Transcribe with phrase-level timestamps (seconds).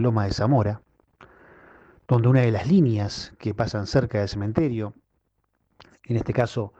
[0.00, 0.82] Loma de Zamora,
[2.08, 4.94] donde una de las líneas que pasan cerca del cementerio,
[6.04, 6.72] en este caso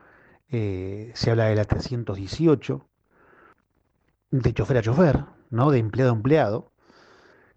[0.48, 2.88] eh, se habla de la 318,
[4.32, 5.70] de chofer a chofer, ¿no?
[5.70, 6.72] de empleado a empleado,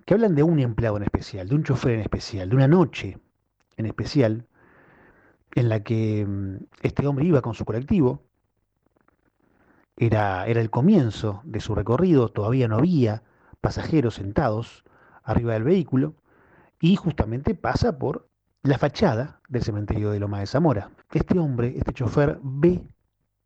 [0.05, 3.19] que hablan de un empleado en especial, de un chofer en especial, de una noche
[3.77, 4.47] en especial,
[5.55, 8.23] en la que mm, este hombre iba con su colectivo,
[9.97, 13.23] era, era el comienzo de su recorrido, todavía no había
[13.61, 14.83] pasajeros sentados
[15.23, 16.15] arriba del vehículo,
[16.79, 18.27] y justamente pasa por
[18.63, 20.91] la fachada del cementerio de Loma de Zamora.
[21.11, 22.81] Este hombre, este chofer, ve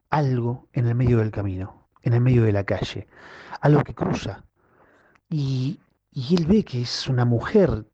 [0.09, 3.07] algo en el medio del camino, en el medio de la calle,
[3.61, 4.43] algo que cruza.
[5.29, 5.79] Y,
[6.11, 7.85] y él ve que es una mujer,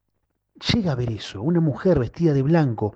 [0.74, 2.96] llega a ver eso, una mujer vestida de blanco,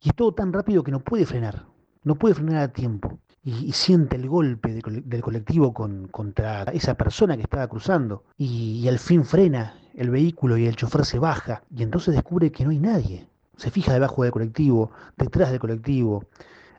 [0.00, 1.66] y es todo tan rápido que no puede frenar,
[2.02, 3.18] no puede frenar a tiempo.
[3.42, 8.24] Y, siente el golpe del colectivo contra esa persona que estaba cruzando.
[8.36, 11.62] y al fin frena el vehículo y el chofer se baja.
[11.74, 13.28] Y entonces descubre que no hay nadie.
[13.56, 16.24] Se fija debajo del colectivo, detrás del colectivo,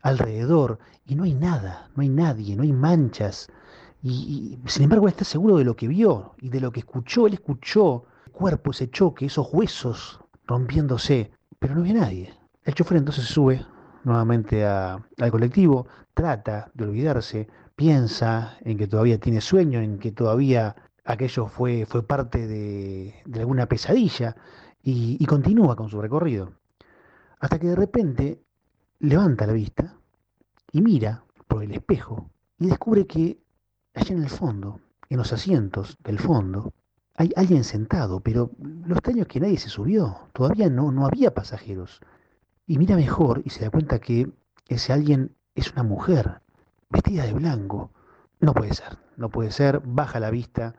[0.02, 3.50] alrededor, y no hay nada, no hay nadie, no hay manchas,
[4.04, 7.28] y, sin embargo está seguro de lo que vio y de lo que escuchó.
[7.28, 12.34] Él escuchó el cuerpo, ese choque, esos huesos rompiéndose, pero no había nadie.
[12.64, 13.66] El chofer entonces sube
[14.04, 20.76] nuevamente al colectivo, trata de olvidarse, piensa en que todavía tiene sueño, en que todavía
[21.04, 24.36] aquello fue, fue parte de, alguna pesadilla
[24.84, 26.54] y, continúa con su recorrido.
[27.40, 28.42] Hasta que de repente
[29.00, 29.98] levanta la vista
[30.72, 32.30] y mira por el espejo
[32.60, 33.40] y descubre que
[33.94, 34.80] allá en el fondo,
[35.10, 36.74] en los asientos del fondo,
[37.16, 41.34] hay alguien sentado, pero lo extraño es que nadie se subió, todavía no, no había
[41.34, 42.00] pasajeros.
[42.66, 44.32] Y mira mejor y se da cuenta que
[44.68, 46.42] ese alguien es una mujer,
[46.90, 47.92] vestida de blanco.
[48.42, 50.76] No puede ser, no puede ser, baja la vista,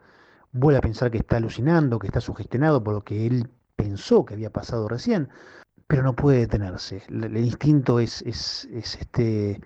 [0.51, 4.33] vuelve a pensar que está alucinando, que está sugestionado por lo que él pensó que
[4.33, 5.29] había pasado recién,
[5.87, 7.03] pero no puede detenerse.
[7.07, 9.61] El, instinto es, es, es este,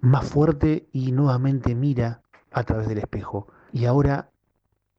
[0.00, 3.48] más fuerte y nuevamente mira a través del espejo.
[3.72, 4.30] Y ahora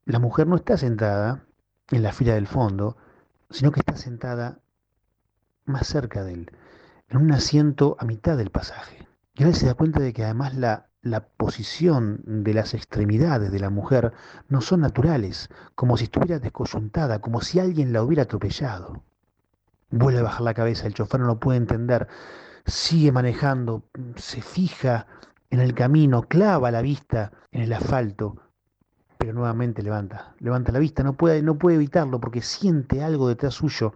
[0.05, 1.45] la mujer no está sentada
[1.89, 2.95] en la fila del fondo,
[3.49, 4.59] sino que está sentada
[5.65, 6.51] más cerca de él,
[7.09, 9.07] en un asiento a mitad del pasaje.
[9.33, 13.59] Y ahora se da cuenta de que además la, la posición de las extremidades de
[13.59, 14.11] la mujer
[14.49, 19.03] no son naturales, como si estuviera descoyuntada, como si alguien la hubiera atropellado.
[19.91, 22.07] Vuelve a bajar la cabeza, el chofer no lo puede entender,
[22.65, 23.83] sigue manejando,
[24.15, 25.05] se fija
[25.51, 28.41] en el camino, clava la vista en el asfalto,
[29.19, 33.53] pero nuevamente levanta, levanta la vista, no puede, no puede evitarlo porque siente algo detrás
[33.53, 33.93] suyo,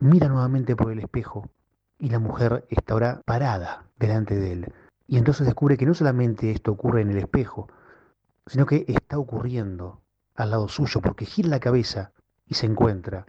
[0.00, 1.48] mira nuevamente por el espejo
[1.96, 4.72] y la mujer está ahora parada delante de él.
[5.08, 7.68] Y entonces descubre que no solamente esto ocurre en el espejo,
[8.46, 10.00] sino que está ocurriendo
[10.36, 12.12] al lado suyo, porque gira la cabeza
[12.46, 13.26] y se encuentra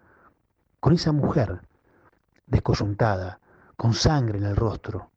[0.79, 1.61] con esa mujer
[2.45, 3.39] descoyuntada,
[3.75, 5.09] con sangre en el rostro,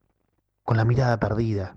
[0.62, 1.76] con la mirada perdida,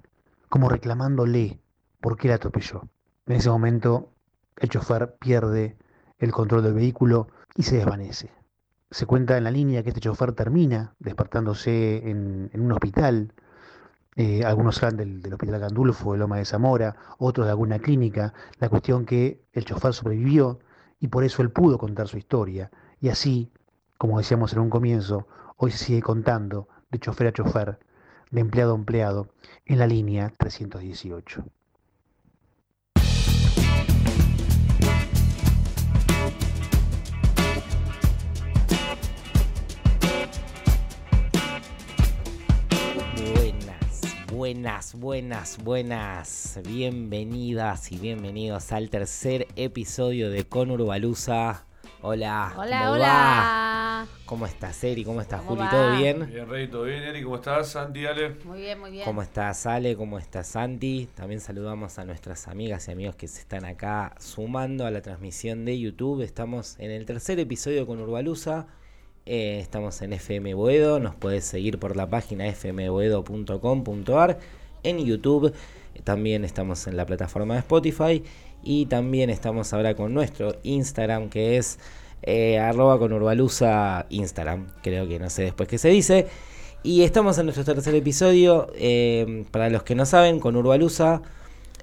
[0.50, 1.60] como reclamándole
[2.00, 2.88] por qué la atropelló.
[3.26, 4.12] En ese momento,
[4.58, 5.78] el chofer pierde
[6.20, 8.32] el control del vehículo y se desvanece.
[8.92, 13.34] Se cuenta en la línea que este chofer termina despertándose en, un hospital.
[14.18, 18.34] Eh, algunos hablan del, hospital Gandulfo, de Loma de Zamora, otros de alguna clínica.
[18.60, 20.60] La cuestión que el chofer sobrevivió
[21.00, 22.72] y por eso él pudo contar su historia.
[23.02, 23.52] Y así,
[23.98, 25.28] como decíamos en un comienzo,
[25.58, 27.80] hoy se sigue contando de chofer a chofer,
[28.32, 29.28] de empleado a empleado,
[29.66, 31.44] en la línea 318.
[44.46, 46.60] Buenas, buenas, buenas.
[46.68, 51.66] Bienvenidas y bienvenidos al tercer episodio de Conur Baluza.
[52.04, 52.54] Hola.
[52.56, 54.08] Hola, hola.
[54.28, 55.04] ¿Cómo estás, Eri?
[55.04, 55.64] ¿Cómo estás, Juli?
[55.72, 56.28] ¿Todo bien?
[56.28, 57.24] Bien, Rey, todo bien, Eri.
[57.24, 58.36] ¿Cómo estás, Santi, Ale?
[58.46, 59.04] Muy bien, muy bien.
[59.06, 59.96] ¿Cómo estás, Ale?
[59.96, 61.10] ¿Cómo estás, Santi?
[61.16, 65.66] También saludamos a nuestras amigas y amigos que se están acá sumando a la transmisión
[65.66, 66.22] de YouTube.
[66.22, 68.68] Estamos en el tercer episodio con Urbalusa.
[69.26, 71.00] Eh, estamos en FM Boedo.
[71.00, 74.40] Nos puedes seguir por la página fmboedo.com.ar.
[74.84, 75.54] En YouTube.
[76.04, 78.24] También estamos en la plataforma de Spotify
[78.64, 81.80] y también estamos ahora con nuestro Instagram que es
[82.24, 83.14] eh, arroba con
[84.10, 86.28] Instagram, creo que no sé después qué se dice.
[86.84, 88.68] Y estamos en nuestro tercer episodio.
[88.76, 91.22] Eh, para los que no saben, con Urbalusa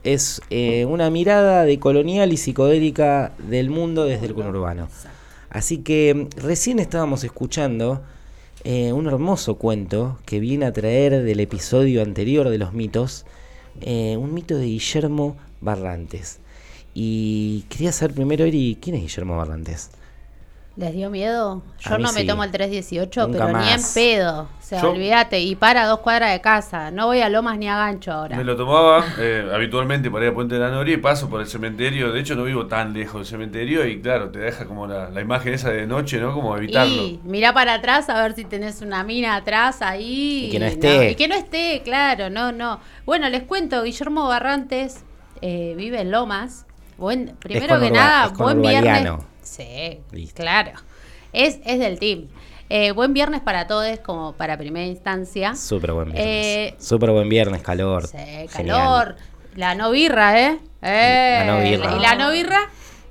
[0.04, 4.88] es eh, una mirada de colonial y psicodélica del mundo desde el conurbano.
[5.52, 8.02] Así que recién estábamos escuchando
[8.64, 13.26] un hermoso cuento que viene a traer del episodio anterior de los mitos,
[13.84, 16.38] un mito de Guillermo Barrantes.
[16.94, 19.90] Y quería saber primero, Eri, ¿quién es Guillermo Barrantes?
[20.74, 21.62] ¿Les dio miedo?
[21.80, 24.42] Yo no me tomo el 318, Nunca pero ni en pedo.
[24.44, 25.38] O sea, Yo- olvídate.
[25.40, 26.90] Y para dos cuadras de casa.
[26.90, 28.38] No voy a Lomas ni a Gancho ahora.
[28.38, 31.42] Me lo tomaba eh, habitualmente para ir a Puente de la Noria y paso por
[31.42, 32.10] el cementerio.
[32.10, 35.20] De hecho, no vivo tan lejos del cementerio y claro, te deja como la, la
[35.20, 36.32] imagen esa de noche, ¿no?
[36.32, 37.02] Como evitarlo.
[37.02, 40.46] Y mirá para atrás a ver si tenés una mina atrás ahí.
[40.46, 41.10] Y que no esté.
[41.10, 42.80] y que no esté, claro, no, no.
[43.04, 45.04] Bueno, les cuento, Guillermo Barrantes
[45.42, 46.64] eh, vive en Lomas.
[46.96, 49.12] Buen, primero que nada, es buen viernes.
[49.42, 50.42] Sí, Listo.
[50.42, 50.72] claro.
[51.32, 52.28] Es, es del team.
[52.68, 55.54] Eh, buen viernes para todos, como para primera instancia.
[55.54, 56.26] Súper buen viernes.
[56.46, 58.06] Eh, Súper buen viernes, calor.
[58.06, 58.48] Sí, Genial.
[58.50, 59.16] calor.
[59.56, 60.58] La no birra, ¿eh?
[60.80, 61.96] Eh, La no birra.
[61.96, 62.60] ¿Y la no birra?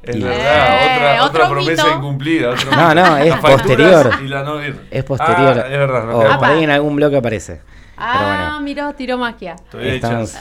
[0.03, 1.97] Es Y- verdad, Eh, otra, promesa mito.
[1.97, 2.49] incumplida.
[2.51, 4.11] otra- No, no, es posterior.
[4.23, 4.87] Y la no ir.
[4.89, 5.59] Es posterior.
[5.59, 7.61] Ah, es verdad, no o por ahí en algún bloque aparece.
[8.03, 8.61] Ah, bueno.
[8.61, 9.55] miró, tiró magia.
[9.79, 10.35] Estamos,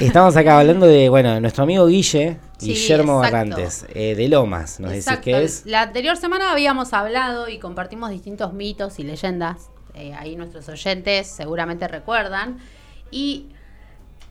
[0.00, 3.36] estamos acá hablando de, bueno, nuestro amigo Guille, Sí, Guillermo exacto.
[3.36, 5.24] Barrantes, eh, de Lomas, nos decís Exacto.
[5.26, 5.66] que es.
[5.66, 9.70] La anterior semana habíamos hablado y compartimos distintos mitos y leyendas.
[9.98, 12.58] eh, ahí nuestros oyentes seguramente recuerdan.
[13.10, 13.46] Y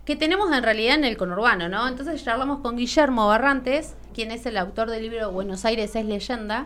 [0.05, 1.87] que tenemos en realidad en el conurbano, ¿no?
[1.87, 6.65] Entonces charlamos con Guillermo Barrantes, quien es el autor del libro Buenos Aires es leyenda,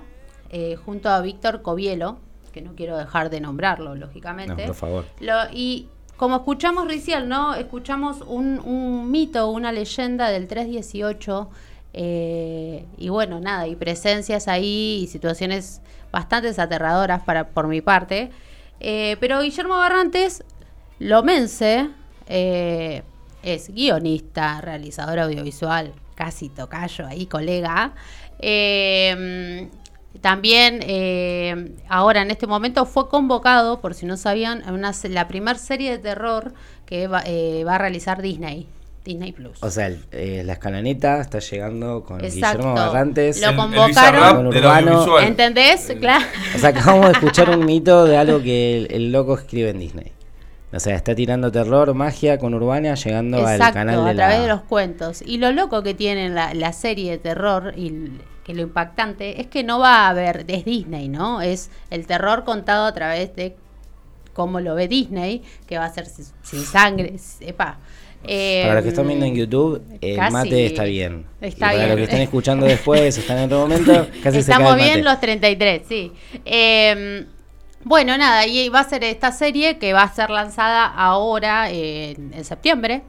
[0.51, 2.19] eh, junto a Víctor Covielo,
[2.53, 4.65] que no quiero dejar de nombrarlo, No, lógicamente.
[4.67, 5.05] por favor.
[5.19, 7.55] Lo- y como escuchamos recién, ¿no?
[7.55, 11.49] Escuchamos un, un mito, una leyenda del 318.
[11.93, 15.81] eh, y bueno, nada, y presencias ahí y situaciones
[16.11, 18.29] bastante aterradoras para, por mi parte.
[18.79, 20.43] Eh, pero Guillermo Barrantes,
[20.99, 21.89] lomense,
[22.27, 23.01] eh,
[23.41, 27.93] es guionista, realizador audiovisual, casi tocayo ahí, colega.
[28.39, 29.69] Eh,
[30.21, 35.27] también eh, ahora en este momento fue convocado, por si no sabían, a una, la
[35.29, 36.53] primera serie de terror
[36.85, 38.67] que va, eh, va a realizar Disney,
[39.05, 39.57] Disney Plus.
[39.63, 42.57] O sea, el- eh, la escalaneta está llegando con Exacto.
[42.57, 43.39] Guillermo Barrantes.
[43.39, 44.49] Lo El- el convocaron.
[44.49, 45.19] Del Urbano.
[45.19, 45.89] ¿Entendés?
[45.89, 46.25] El- Claro.
[46.53, 49.79] O sea, acabamos de escuchar un mito de algo que el, el loco escribe en
[49.79, 50.11] Disney.
[50.71, 54.41] O sea, está tirando terror, magia con Urbana, llegando al canal de a través la...
[54.43, 55.23] de los cuentos.
[55.25, 58.11] Y lo loco que tiene la, la serie de terror y
[58.43, 61.41] que lo impactante es que no va a haber, es Disney, ¿no?
[61.41, 63.55] Es el terror contado a través de
[64.33, 67.79] cómo lo ve Disney, que va a ser sin, sin sangre, sepa.
[68.23, 71.25] Eh, Para los que están viendo en YouTube, el casi mate está bien.
[71.41, 71.89] está y para bien.
[71.89, 74.93] los que están escuchando después, están en otro momento, casi se cae Estamos el mate.
[74.93, 76.11] bien los 33, sí.
[76.45, 77.25] Eh,
[77.83, 82.11] bueno, nada, y va a ser esta serie que va a ser lanzada ahora eh,
[82.17, 83.03] en, en septiembre,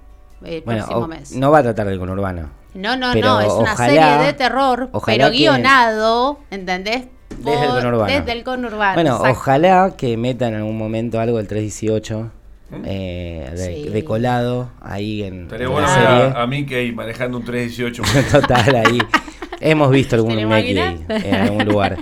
[0.44, 1.32] el Bueno, próximo o- mes.
[1.32, 2.50] no va a tratar del conurbano.
[2.74, 7.04] No, no, Pero no, es una ojalá- serie de terror, pero que- guionado, ¿entendés?
[7.30, 8.12] Desde el conurbano.
[8.12, 8.94] Desde el conurbano.
[8.94, 9.30] Bueno, exacto.
[9.38, 12.30] ojalá que metan en algún momento algo del 318
[12.70, 12.82] ¿Mm?
[12.84, 13.88] eh, de, Sí.
[13.88, 16.08] de colado ahí en, Estaría en bueno la serie.
[16.36, 18.02] a, a Mickey manejando un 318.
[18.40, 18.98] Total, ahí.
[19.60, 21.96] Hemos visto algún ¿Te lo Mickey en algún lugar.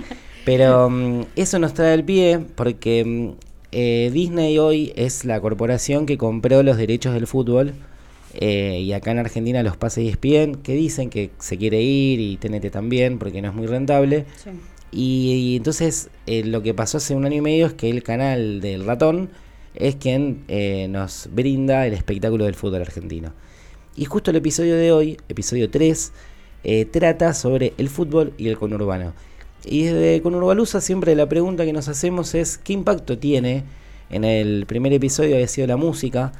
[0.49, 3.29] Pero mm, eso nos trae el pie porque mm,
[3.71, 7.75] eh, Disney hoy es la corporación que compró los derechos del fútbol.
[8.33, 12.37] eh, y acá en Argentina los pasa ESPN, que dicen que se quiere ir y
[12.37, 14.25] TNT también porque no es muy rentable.
[14.37, 14.49] Sí.
[14.91, 18.01] Y, y entonces eh, lo que pasó hace un año y medio es que el
[18.01, 19.29] canal del ratón
[19.75, 23.33] es quien eh, nos brinda el espectáculo del fútbol argentino.
[23.95, 26.11] Y justo el episodio de hoy, episodio 3,
[26.63, 29.13] eh, trata sobre el fútbol y el conurbano.
[29.65, 33.63] Y desde Conurbalusa siempre la pregunta que nos hacemos es ¿qué impacto tiene?
[34.09, 36.31] En el primer episodio había sido la música,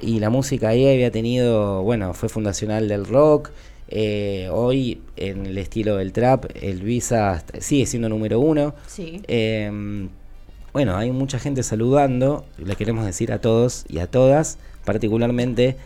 [0.00, 3.50] y la música ahí había tenido, bueno, fue fundacional del rock.
[3.90, 8.74] eh, hoy en el estilo del trap, el Visa sigue siendo número uno.
[8.86, 9.22] Sí.
[9.26, 10.08] Eh,
[10.72, 12.44] bueno, hay mucha gente saludando.
[12.58, 15.76] Le queremos decir a todos y a todas, particularmente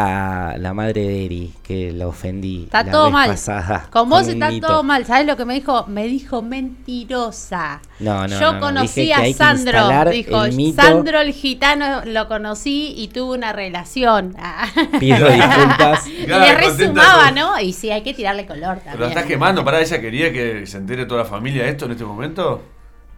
[0.00, 2.64] a la madre de Eri, que la ofendí.
[2.64, 3.30] Está la todo vez mal.
[3.30, 4.68] pasada Con vos un está mito.
[4.68, 5.04] todo mal.
[5.04, 5.86] ¿Sabes lo que me dijo?
[5.88, 7.80] Me dijo mentirosa.
[7.98, 8.60] No, no, Yo no, no.
[8.60, 9.88] conocí a Sandro.
[10.12, 10.80] Dijo, el mito.
[10.82, 14.36] Sandro el gitano lo conocí y tuve una relación.
[15.00, 16.06] Pido disculpas.
[16.06, 17.32] y le resumaba.
[17.32, 17.58] ¿no?
[17.60, 18.92] Y sí, hay que tirarle color también.
[18.92, 19.64] ¿Pero la estás quemando?
[19.64, 22.62] ¿Para ella quería que se entere toda la familia de esto en este momento?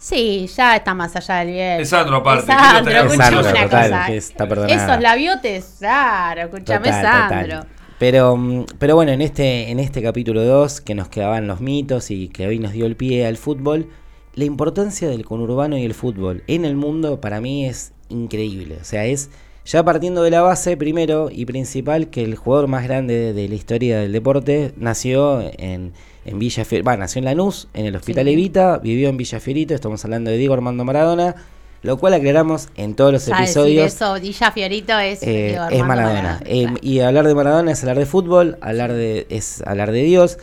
[0.01, 1.81] Sí, ya está más allá del bien.
[1.83, 4.07] Es Sandro aparte, Es Sandro, escuchame una total, cosa.
[4.07, 4.85] que está perdonada.
[4.85, 7.57] Esos labiotes, claro, escúchame, Total, Sandro.
[7.61, 7.69] total.
[7.99, 12.11] Pero, mm, pero bueno, en este, en este capítulo 2, que nos quedaban los mitos
[12.11, 13.91] y que hoy nos dio el pie al fútbol,
[14.35, 18.79] la importancia del conurbano y el fútbol en el mundo para mí es increíble.
[18.81, 19.29] O sea, es
[19.71, 23.55] ya partiendo de la base, primero y principal, que el jugador más grande de, la
[23.55, 25.93] historia del deporte nació en,
[26.25, 28.33] en Villa Fier- va, nació en Lanús, en el Hospital Sí.
[28.33, 31.37] Evita, vivió en Villa Fierito, estamos hablando de Diego Armando Maradona,
[31.83, 33.95] lo cual aclaramos en todos los decir episodios.
[33.95, 36.41] eso, Dilla Fiorito es, Eh, es Maradona.
[36.45, 40.39] Eh, y hablar de Maradona es hablar de fútbol, hablar de, es hablar de Dios.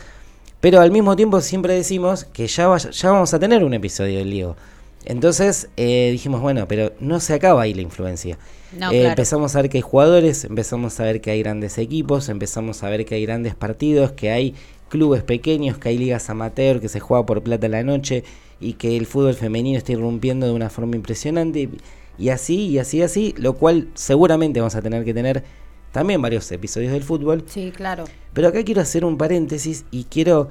[0.60, 4.18] Pero al mismo tiempo siempre decimos que ya, vaya- ya vamos a tener un episodio
[4.18, 4.56] del Diego.
[5.04, 8.38] Entonces eh, dijimos, bueno, pero no se acaba ahí la influencia.
[8.72, 9.08] No, Eh, claro.
[9.10, 12.90] Empezamos a ver que hay jugadores, empezamos a ver que hay grandes equipos, empezamos a
[12.90, 14.54] ver que hay grandes partidos, que hay
[14.88, 18.24] clubes pequeños, que hay ligas amateur, que se juega por plata a la noche
[18.60, 21.60] y que el fútbol femenino está irrumpiendo de una forma impresionante.
[21.60, 21.70] Y,
[22.18, 25.44] y así, y así, así, lo cual seguramente vamos a tener que tener
[25.92, 27.44] también varios episodios del fútbol.
[27.46, 28.04] Sí, claro.
[28.34, 30.48] Pero acá quiero hacer un paréntesis y quiero,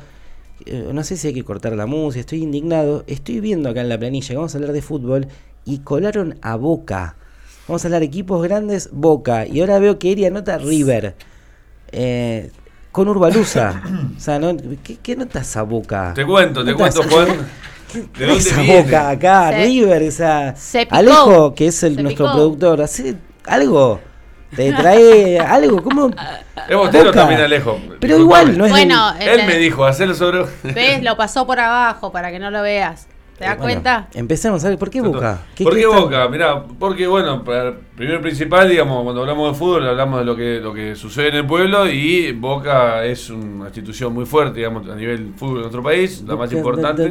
[0.65, 3.89] eh, no sé si hay que cortar la música, estoy indignado, estoy viendo acá en
[3.89, 5.27] la planilla que vamos a hablar de fútbol
[5.65, 7.15] y colaron a Boca.
[7.67, 9.45] Vamos a hablar equipos grandes, Boca.
[9.45, 11.15] Y ahora veo que Eri anota River.
[11.91, 12.49] Eh,
[12.91, 13.81] con Urbaluza.
[14.15, 14.55] o sea, ¿no?
[14.83, 16.13] ¿qué, qué notas a Boca?
[16.15, 17.27] Te cuento, te cuento, Juan.
[17.93, 18.81] ¿De ¿Qué dónde esa viene?
[18.83, 19.49] Boca acá?
[19.51, 20.95] Se- River, o sea, se picó.
[20.95, 22.35] Alejo, que es el, Se nuestro picó.
[22.35, 23.99] productor, hace algo.
[24.55, 26.09] Te trae algo, ¿cómo?
[26.69, 27.79] Es bostero también Alejo.
[27.99, 30.45] Pero igual, no es Bueno, Él me dijo, hacerlo sobre.
[30.63, 31.03] ¿Ves?
[31.03, 33.07] Lo pasó por abajo para que no lo veas.
[33.37, 34.07] ¿Te das Eh, Bueno, cuenta?
[34.15, 35.41] Empecemos a ver, ¿por qué Boca?
[35.63, 36.27] ¿Por qué Boca?
[36.27, 40.35] Mirá, porque bueno, para- primero y principal, digamos, cuando hablamos de fútbol, hablamos de lo
[40.35, 44.89] que, lo que sucede en el pueblo y Boca es una institución muy fuerte, digamos,
[44.89, 47.03] a nivel fútbol en nuestro país, la más importante.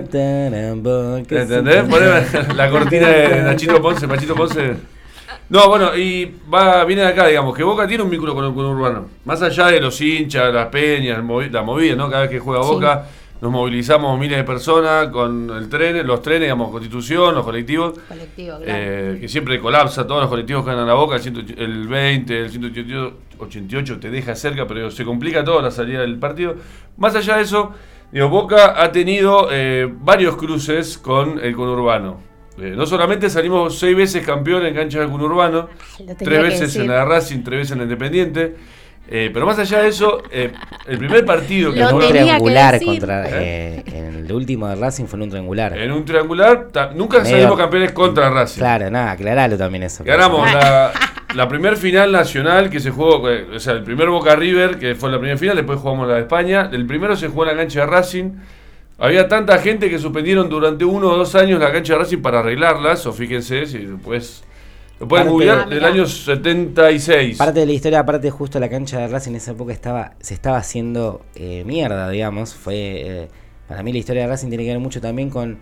[1.30, 1.84] ¿Entendés?
[1.88, 4.74] Poneme la cortina de Nachito Ponce, Machito Ponce.
[5.48, 8.50] No, bueno, y va, viene de acá, digamos, que Boca tiene un vínculo con el
[8.50, 9.06] urbano.
[9.24, 12.10] Más allá de los hinchas, las peñas, movi- la movida, ¿no?
[12.10, 12.68] Cada vez que juega Sí.
[12.70, 13.06] Boca,
[13.40, 17.94] nos movilizamos miles de personas con el tren, los trenes, digamos, Constitución, los colectivos.
[18.08, 18.64] Colectivo, claro.
[18.66, 22.40] Eh, que siempre colapsa, todos los colectivos que ganan a Boca, el, 108 el 20,
[22.40, 26.56] el 188 te deja cerca, pero se complica todo la salida del partido.
[26.96, 27.72] Más allá de eso,
[28.10, 32.25] digo, Boca ha tenido eh, varios cruces con el conurbano.
[32.58, 36.88] Eh, no solamente salimos seis veces campeón en cancha conurbano, Lo tenía tres veces en
[36.88, 38.54] la de Racing, tres veces en la Independiente.
[39.08, 40.52] eh, pero más allá de eso, eh,
[40.88, 43.24] el primer partido que En un triangular contra.
[43.30, 45.76] eh, en el último de Racing fue en un triangular.
[45.78, 48.58] en un triangular, ta- nunca Medio- salimos campeones contra Racing.
[48.58, 50.02] Claro, nada, aclaralo también eso.
[50.02, 50.92] Ganamos la,
[51.34, 54.94] la primer final nacional que se jugó, eh, o sea, el primer Boca River, que
[54.94, 56.70] fue la primera final, después jugamos la de España.
[56.72, 58.30] El primero se jugó en la cancha de Racing.
[58.98, 62.38] Había tanta gente que suspendieron durante uno o dos años la cancha de Racing para
[62.40, 64.42] arreglarlas, o fíjense, si después
[64.98, 67.36] lo pueden googlear, del año 76.
[67.36, 70.32] Parte de la historia, aparte justo la cancha de Racing en esa época estaba, se
[70.32, 72.54] estaba haciendo eh, mierda, digamos.
[72.54, 73.28] Fue eh,
[73.68, 75.58] para mí la historia de Racing tiene que ver mucho también con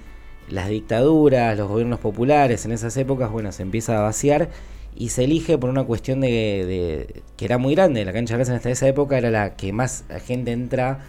[0.48, 2.64] las dictaduras, los gobiernos populares.
[2.66, 4.50] En esas épocas, bueno, se empieza a vaciar
[4.94, 8.04] y se elige por una cuestión de, de- que era muy grande.
[8.04, 11.00] La cancha de Racing hasta esa época era la que más gente entra.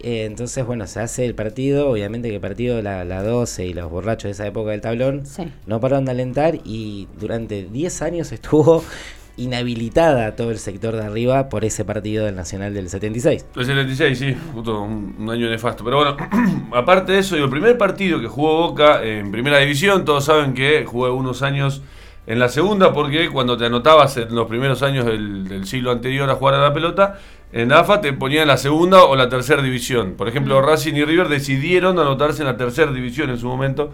[0.00, 1.88] Eh, entonces, bueno, se hace el partido.
[1.90, 5.24] Obviamente que el partido, la, la 12 y los borrachos de esa época del tablón,
[5.26, 5.44] Sí.
[5.66, 8.84] no pararon de alentar y durante 10 años estuvo
[9.38, 13.46] inhabilitada todo el sector de arriba por ese partido del Nacional del 76.
[13.56, 15.84] El 76, sí, justo un, un año nefasto.
[15.84, 16.16] Pero bueno,
[16.72, 20.54] aparte de eso, digo, el primer partido que jugó Boca en primera división, todos saben
[20.54, 21.82] que jugué unos años
[22.26, 26.28] en la segunda, porque cuando te anotabas en los primeros años del, del siglo anterior
[26.28, 27.20] a jugar a la pelota,
[27.62, 30.14] en AFA te ponían en la segunda o la tercera división.
[30.16, 33.92] Por ejemplo, Racing y River decidieron anotarse en la tercera división en su momento.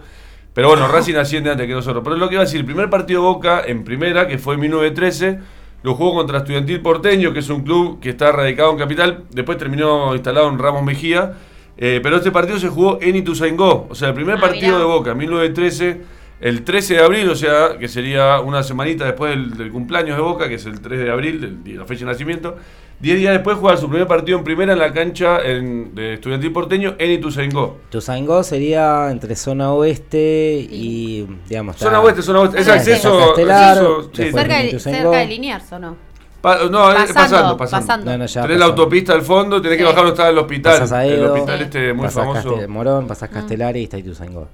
[0.53, 2.03] Pero bueno, Racing asciende antes que nosotros.
[2.03, 4.37] Pero es lo que iba a decir, el primer partido de Boca en primera, que
[4.37, 5.39] fue en 1913,
[5.83, 9.23] lo jugó contra Estudiantil Porteño, que es un club que está radicado en Capital.
[9.31, 11.33] Después terminó instalado en Ramos Mejía.
[11.75, 13.87] Eh, pero este partido se jugó en Ituzaingó.
[13.89, 14.77] O sea, el primer Ah, partido mirá.
[14.79, 16.01] de Boca, en 1913,
[16.39, 20.21] el 13 de abril, o sea, que sería una semanita después del, del cumpleaños de
[20.21, 22.57] Boca, que es el 3 de abril, del- de la fecha de nacimiento.
[23.03, 26.53] Diez días después juega su primer partido en primera en la cancha en- de Estudiantil
[26.53, 27.75] Porteño en Ituzaingó.
[27.89, 31.75] Tuzangó sería entre zona oeste y, digamos...
[31.75, 32.59] Zona está- oeste, zona oeste.
[32.61, 33.35] Es acceso.
[33.35, 34.77] Cerca, de, Ituzaingó.
[34.79, 35.97] cerca de Liniers, ¿o no?
[36.39, 37.87] Pa- no, es Pasando, pasando, pasando.
[37.87, 38.11] pasando.
[38.11, 40.73] No, no, ya Tenés la autopista al fondo, tenés que bajar donde está el hospital.
[40.73, 41.63] Pasás a el Edo, hospital Sí.
[41.65, 42.49] este muy pasás famoso.
[42.55, 43.33] Castel- Morón, pasás Mm.
[43.33, 44.47] Castelar y está Ituzaingó.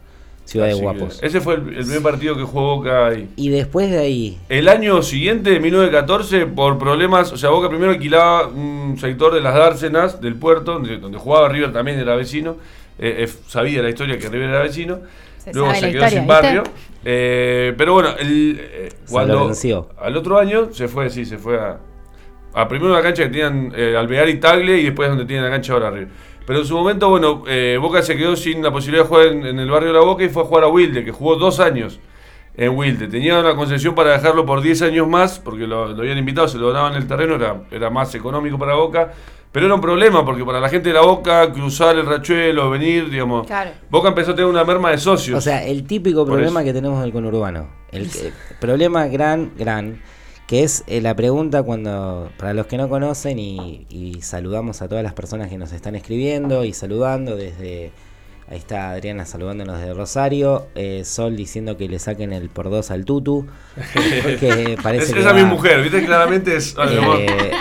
[0.49, 1.19] Ciudad de Así Guapos.
[1.21, 3.29] Ese fue el, el primer partido que jugó Boca ahí.
[3.35, 7.91] Y después de ahí, El año siguiente, en 1914, por problemas, o sea, Boca primero
[7.91, 12.57] alquilaba un sector de las dársenas del puerto, donde, donde jugaba River también era vecino,
[12.97, 14.99] eh, eh, sabía la historia que River era vecino,
[15.37, 16.63] Se luego se quedó historia, sin barrio,
[17.05, 19.51] eh, pero bueno, el, eh, Se cuando
[20.01, 21.77] al otro año se fue, sí, se fue a,
[22.53, 25.51] a primero una cancha que tenían eh, Alvear y Tagle y después donde tienen la
[25.51, 26.09] cancha ahora River.
[26.49, 29.45] Pero en su momento, bueno, eh, Boca se quedó sin la posibilidad de jugar en,
[29.45, 31.59] en el barrio de la Boca y fue a jugar a Wilde, que jugó dos
[31.59, 31.99] años
[32.57, 33.07] en Wilde.
[33.07, 36.57] Tenía una concesión para dejarlo por 10 años más, porque lo, lo habían invitado, se
[36.57, 39.13] lo donaban el terreno, era, era más económico para Boca.
[39.51, 43.11] Pero era un problema, porque para la gente de la Boca, cruzar el rachuelo, venir,
[43.11, 43.45] digamos.
[43.45, 43.69] Claro.
[43.91, 45.37] Boca empezó a tener una merma de socios.
[45.37, 46.65] o sea, el típico problema eso.
[46.67, 47.67] que tenemos del conurbano.
[47.91, 50.01] El, que- problema gran, gran,
[50.49, 54.89] que es eh, la pregunta cuando, para los que no conocen, y, y saludamos a
[54.89, 57.91] todas las personas que nos están escribiendo y saludando desde
[58.51, 60.69] Ahí está Adriana saludándonos desde Rosario.
[60.73, 63.45] Eh, Sol diciendo que le saquen el por dos al Tutu.
[64.23, 66.75] Porque parece es, que esa mi mujer, viste, claramente es.
[66.89, 67.51] Eh,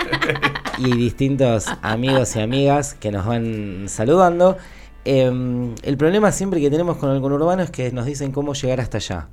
[0.79, 4.57] y distintos amigos y amigas que nos van saludando.
[5.05, 8.79] Em, el problema siempre que tenemos con el conurbano es que nos dicen cómo llegar
[8.79, 9.27] hasta allá.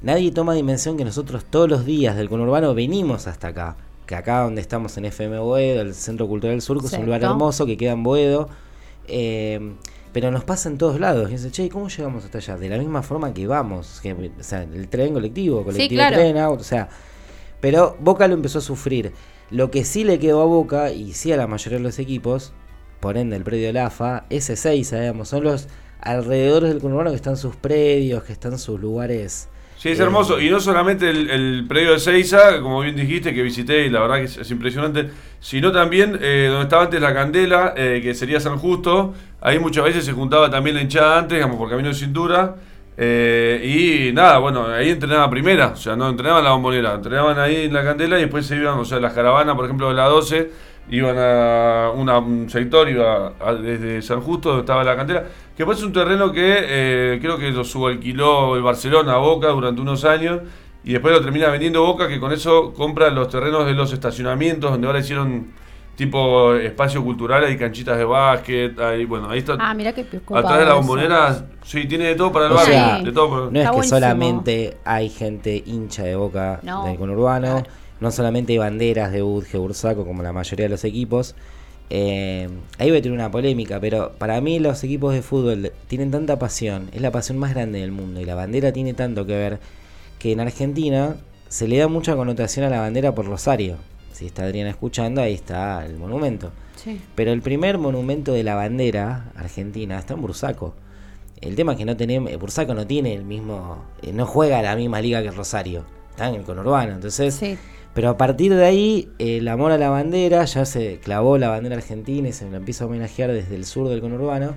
[0.00, 3.76] Nadie toma dimensión que nosotros todos los días del conurbano venimos hasta acá.
[4.06, 7.22] Que acá donde estamos en FM Boedo, el Centro Cultural Sur, que es un lugar
[7.22, 8.48] hermoso que queda en Boedo.
[9.06, 9.74] Eh,
[10.12, 11.28] pero nos pasa en todos lados.
[11.28, 12.56] Y dice, che, ¿cómo llegamos hasta allá?
[12.56, 14.00] De la misma forma que vamos.
[14.00, 16.88] Que, o sea, el tren colectivo, colectivo tren, auto, o sea.
[17.60, 19.12] Pero Boca lo empezó a sufrir.
[19.50, 22.52] Lo que sí le quedó a Boca, y sí a la mayoría de los equipos,
[23.00, 25.68] por ende el predio de la AFA, ese 6, sabemos, son los
[26.00, 29.48] alrededores del conurbano que están sus predios, que están sus lugares
[29.78, 30.40] Sí, es hermoso.
[30.40, 34.16] Y no solamente el, predio de Seiza, como bien dijiste, que visité y la verdad
[34.16, 35.08] que es, impresionante,
[35.38, 39.14] sino también eh, donde estaba antes la Candela, eh, que sería San Justo.
[39.40, 42.56] Ahí muchas veces se juntaba también la hinchada antes, digamos, por camino de cintura.
[42.96, 47.66] Eh, y nada, bueno, ahí entrenaba primera, o sea, no entrenaban la bombonera, entrenaban ahí
[47.66, 50.06] en la Candela y después se iban, o sea, las caravanas, por ejemplo, de la
[50.06, 50.50] 12
[50.90, 55.26] iban a un sector, iba desde San Justo, donde estaba la cantera,
[55.56, 59.80] que fue un terreno que eh, creo que lo subalquiló el Barcelona a Boca durante
[59.80, 60.40] unos años
[60.84, 64.70] y después lo termina vendiendo Boca, que con eso compra los terrenos de los estacionamientos,
[64.70, 65.48] donde ahora hicieron
[65.96, 69.56] tipo espacio cultural, hay canchitas de básquet, ahí, bueno, ahí está.
[69.58, 70.02] Ah, mira que
[70.32, 73.12] Atrás de la bombonera, sí, tiene de todo para el barrio.
[73.12, 77.64] todo No es que solamente hay gente hincha de Boca del conurbano.
[78.00, 81.34] No solamente hay banderas de Udge, Bursaco, como la mayoría de los equipos.
[81.90, 86.10] Eh, ahí voy a tener una polémica, pero para mí los equipos de fútbol tienen
[86.10, 89.34] tanta pasión, es la pasión más grande del mundo y la bandera tiene tanto que
[89.34, 89.58] ver
[90.18, 91.16] que en Argentina
[91.48, 93.76] se le da mucha connotación a la bandera por Rosario.
[94.12, 96.52] Si está Adriana escuchando, ahí está el monumento.
[97.14, 100.74] Pero el primer monumento de la bandera argentina está en Bursaco.
[101.40, 104.74] El tema es que no tenemos, Bursaco no tiene el mismo, eh, no juega la
[104.76, 107.40] misma liga que Rosario, está en el conurbano, entonces
[107.98, 111.74] pero a partir de ahí, el amor a la bandera, ya se clavó la bandera
[111.74, 114.54] argentina y se la empieza a homenajear desde el sur del conurbano.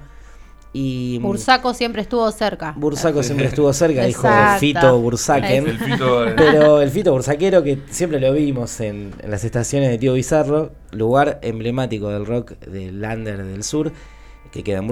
[0.74, 2.76] Y mm, Bursaco siempre estuvo cerca.
[2.78, 4.28] Bursaco siempre estuvo cerca, dijo
[4.60, 5.76] Fito Bursaken.
[6.38, 10.74] pero el Fito Bursaquero que siempre lo vimos en, en, las estaciones de Tío Bizarro,
[10.92, 13.92] lugar emblemático del rock del Lander del Sur
[14.52, 14.92] que queda en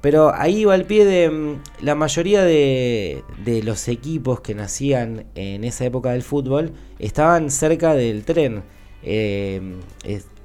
[0.00, 3.22] pero ahí va al pie de mm, la mayoría de,
[3.64, 8.62] los equipos que nacían en esa época del fútbol estaban cerca del tren.
[9.02, 9.80] Eh,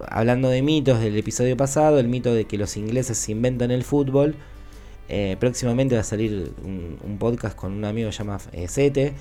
[0.08, 3.84] hablando de mitos del episodio pasado, el mito de que los ingleses se inventan el
[3.84, 4.36] fútbol.
[5.10, 9.14] Eh, próximamente va a salir un, podcast con un amigo llamado eh, Sete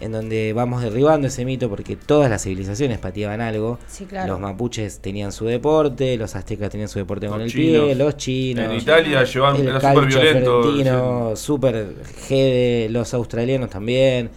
[0.00, 3.78] en donde vamos derribando ese mito porque todas las civilizaciones pateaban algo.
[4.26, 8.66] Los mapuches tenían su deporte, los aztecas tenían su deporte con el pie, los chinos.
[8.66, 11.36] En Italia llevaban, era súper violento.
[11.36, 11.94] Súper
[12.26, 14.30] gede, los australianos también.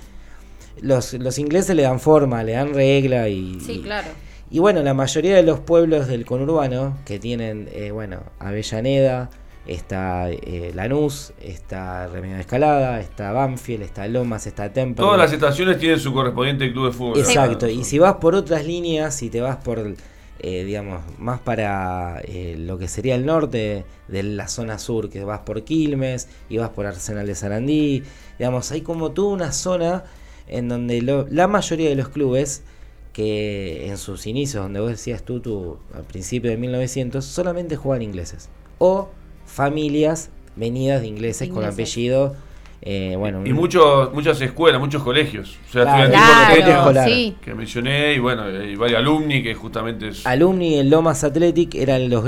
[0.81, 3.59] Los, los ingleses le dan forma, le dan regla y.
[3.59, 4.07] Sí, claro.
[4.49, 9.29] Y, bueno, la mayoría de los pueblos del conurbano que tienen, eh, bueno, Avellaneda,
[9.67, 15.03] está eh, Lanús, está Remedio de Escalada, está Banfield, está Lomas, está Temple.
[15.03, 17.19] Todas las estaciones tienen su correspondiente club de fútbol.
[17.19, 19.95] Exacto, y si vas por otras líneas, si te vas por,
[20.39, 25.23] eh, digamos, más para eh, lo que sería el norte de la zona sur, que
[25.23, 28.03] vas por Quilmes y vas por Arsenal de Sarandí,
[28.39, 30.05] digamos, hay como toda una zona
[30.47, 32.63] en donde la mayoría de los clubes
[33.11, 38.03] que en sus inicios, donde vos decías tú, tú al principio de 1900, solamente juegan
[38.03, 38.47] ingleses.
[38.77, 39.09] O
[39.47, 42.35] familias venidas de ingleses, con apellido.
[42.81, 45.57] Eh, bueno, y muchos, muchas escuelas, muchos colegios.
[45.67, 50.25] O sea, claro, que mencioné, y bueno, y varios alumni que justamente es.
[50.27, 52.23] Alumni y el Lomas Athletic eran los,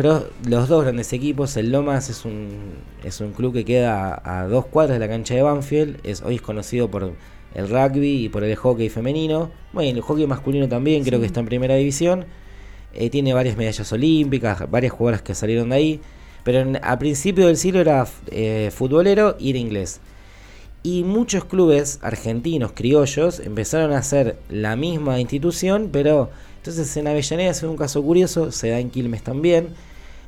[0.48, 1.56] los dos grandes equipos.
[1.56, 5.36] El Lomas es un, es un club que queda a, dos cuadras de la cancha
[5.36, 6.00] de Banfield.
[6.04, 7.14] Es, hoy es conocido por
[7.54, 9.52] el rugby y por el hockey femenino.
[9.72, 12.26] Bueno, el hockey masculino también, creo que está en primera división.
[12.94, 16.02] Eh, tiene varias medallas olímpicas, varias jugadoras que salieron de ahí.
[16.44, 20.00] Pero a principio del siglo era eh, futbolero y era inglés.
[20.84, 27.52] Y muchos clubes argentinos, criollos, empezaron a hacer la misma institución, pero entonces en Avellaneda
[27.52, 29.70] es un caso curioso, se da en Quilmes también.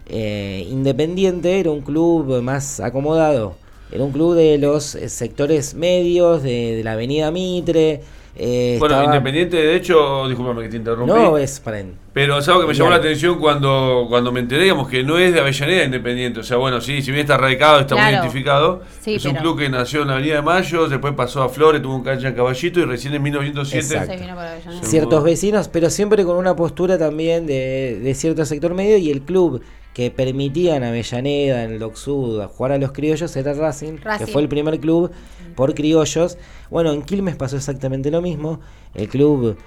[0.08, 3.56] Eh, Independiente era un club más acomodado,
[3.91, 8.02] Era un club de los eh, sectores medios, de, de la avenida Mitre.
[8.36, 11.12] Eh, Bueno, estaba- Independiente, de hecho, discúlpame que te interrumpí.
[11.13, 11.84] No, es para...
[12.13, 15.17] Pero es algo que me llamó la atención cuando, cuando me enteré, digamos, que no
[15.17, 16.41] es de Avellaneda Independiente.
[16.41, 18.82] O sea, bueno, sí, si bien está radicado, está muy identificado.
[19.00, 21.82] Sí, es un club que nació en la Avenida de Mayo, después pasó a Flores,
[21.82, 24.13] tuvo un cancha en Caballito y recién en 1907 Exacto.
[24.13, 24.82] Se vino para Avellaneda.
[24.84, 24.89] Sí.
[24.89, 29.22] ciertos vecinos, pero siempre con una postura también de, de cierto sector medio y el
[29.22, 29.62] club
[29.93, 34.25] que permitía en Avellaneda, en el Sud, a jugar a los criollos era Racing, Racing.
[34.25, 35.12] que fue el primer club
[35.56, 36.38] por criollos.
[36.69, 38.62] Bueno, en Quilmes pasó exactamente lo mismo.
[38.93, 39.58] El club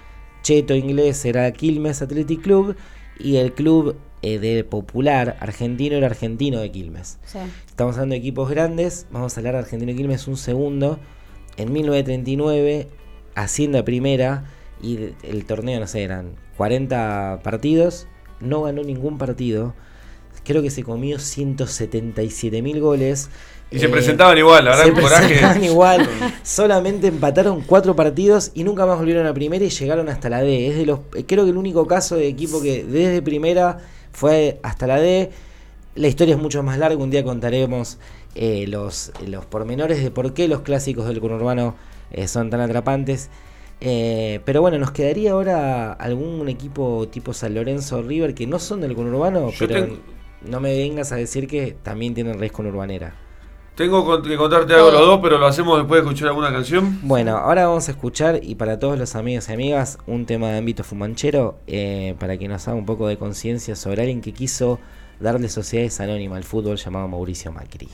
[0.42, 2.74] cheto inglés era Quilmes Athletic Club
[3.18, 7.18] y el club eh, de popular argentino era Argentino de Quilmes.
[7.26, 7.38] Sí.
[7.66, 9.06] Estamos hablando de equipos grandes.
[9.10, 10.98] Vamos a hablar de Argentino y Quilmes un segundo.
[11.58, 12.88] En 1939
[13.34, 14.44] asciende a primera
[14.80, 18.06] y de- el torneo, no sé, eran 40 partidos.
[18.40, 19.74] No ganó ningún partido.
[20.44, 23.30] Creo que se comió 177 mil goles.
[23.70, 26.08] Y se Eh, presentaban igual, la verdad, se presentaban igual.
[26.42, 30.68] Solamente empataron cuatro partidos y nunca más volvieron a primera y llegaron hasta la D.
[30.68, 33.78] Es de los, creo que el único caso de equipo que desde primera
[34.12, 35.30] fue hasta la D.
[35.96, 36.96] La historia es mucho más larga.
[37.02, 37.98] Un día contaremos
[38.34, 41.74] eh, los, los pormenores de por qué los clásicos del conurbano
[42.10, 43.30] eh, son tan atrapantes.
[43.80, 48.80] Eh, pero bueno, nos quedaría ahora algún equipo tipo San Lorenzo River que no son
[48.80, 49.98] del conurbano, Yo pero tengo-
[50.46, 53.14] no me vengas a decir que también tienen raíz conurbanera.
[53.74, 57.00] Tengo con- que contarte algo los dos, pero lo hacemos después de escuchar alguna canción.
[57.02, 60.58] Bueno, ahora vamos a escuchar, y para todos los amigos y amigas, un tema de
[60.58, 64.78] ámbito fumanchero, eh, para que nos haga un poco de conciencia sobre alguien que quiso
[65.18, 67.88] darle sociedades anónimas al fútbol llamado Mauricio Macri.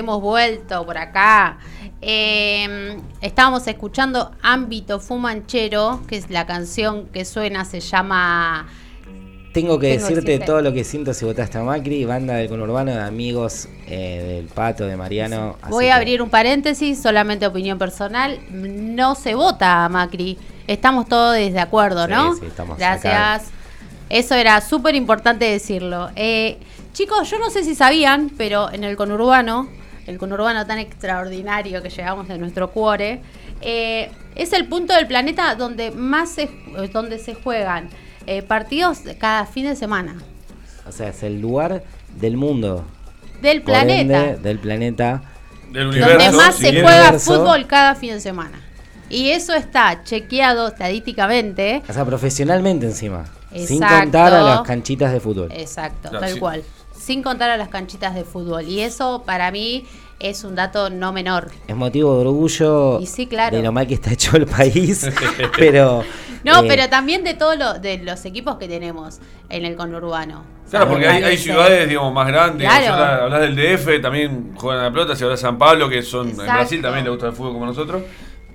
[0.00, 1.58] Hemos vuelto por acá.
[2.02, 8.66] Eh, estábamos escuchando Ámbito Fumanchero, que es la canción que suena, se llama...
[9.52, 12.92] Tengo que Tengo decirte todo lo que siento si votaste a Macri, banda del conurbano
[12.92, 15.56] de amigos eh, del Pato, de Mariano.
[15.68, 18.38] Voy que- a abrir un paréntesis, solamente opinión personal.
[18.50, 20.38] No se vota a Macri.
[20.68, 22.34] Estamos todos de acuerdo, Sí, ¿no?
[22.36, 23.12] sí, estamos Gracias.
[23.12, 23.42] acá.
[24.08, 26.10] Eso era súper importante decirlo.
[26.14, 26.58] Eh,
[26.92, 29.68] chicos, yo no sé si sabían, pero en el conurbano,
[30.10, 33.20] el conurbano tan extraordinario que llevamos de nuestro cuore,
[33.62, 37.88] eh, es el punto del planeta donde más se, eh, donde se juegan
[38.26, 40.16] eh, partidos cada fin de semana.
[40.86, 41.82] O sea, es el lugar
[42.18, 42.84] del mundo.
[43.40, 44.36] Del por ende, planeta.
[44.42, 45.22] del planeta.
[45.72, 47.34] Del donde más si se juega universo.
[47.34, 48.60] fútbol cada fin de semana.
[49.08, 51.82] Y eso está chequeado estadísticamente.
[51.88, 53.24] O sea, profesionalmente encima.
[53.52, 54.02] Sin Exacto.
[54.02, 55.48] contar a las canchitas de fútbol.
[55.52, 56.38] Exacto, Claro, tal sí.
[56.38, 56.62] cual.
[57.00, 58.64] Sin contar a las canchitas de fútbol.
[58.68, 59.86] Y eso para mí
[60.18, 61.50] es un dato no menor.
[61.66, 63.56] Es motivo de orgullo Y sí, claro.
[63.56, 65.08] de lo mal que está hecho el país.
[65.56, 66.04] pero.
[66.44, 70.44] No, eh, pero también de todos lo- de los equipos que tenemos en el conurbano.
[70.70, 72.68] Claro, porque hay, ciudades, digamos, más grandes.
[72.68, 72.94] Claro.
[72.94, 75.16] Hablas, hablas del DF, también juegan a la pelota.
[75.16, 76.36] Si hablas de San Pablo, que son en.
[76.36, 78.02] Brasil también le gusta el fútbol como nosotros.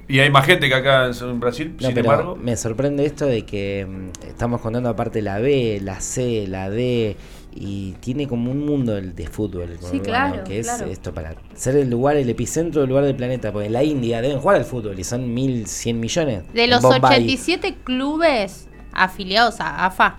[0.08, 2.36] Y hay más gente que acá en, en Brasil, No, sin pero embargo.
[2.40, 7.18] me sorprende esto de que mm, estamos contando aparte la B, la C, la D
[7.56, 10.91] y tiene como un mundo el de fútbol Sí, claro, que es claro.
[10.91, 14.22] esto para ser el lugar, el epicentro del lugar del planeta, porque en la India
[14.22, 16.44] deben jugar al fútbol y son 1100 millones.
[16.54, 17.00] De los Bombay.
[17.24, 20.18] 87 clubes afiliados a AFA,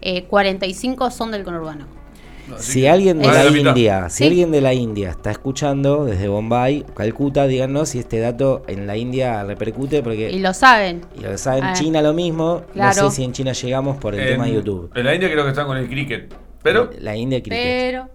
[0.00, 1.86] eh, 45 son del conurbano.
[2.54, 3.46] Así Si alguien de la.
[3.46, 4.24] India, si Sí.
[4.24, 8.96] alguien de la India está escuchando desde Bombay, Calcuta, díganos si este dato en la
[8.96, 11.02] India repercute porque Y lo saben.
[11.16, 11.72] y lo saben, Ah.
[11.74, 13.02] China lo mismo, Claro.
[13.04, 14.90] no sé si en China llegamos por el en, tema de YouTube.
[14.96, 16.34] En la India creo que están con el cricket.
[16.62, 17.58] Pero la India cricket.
[17.62, 18.08] Pero.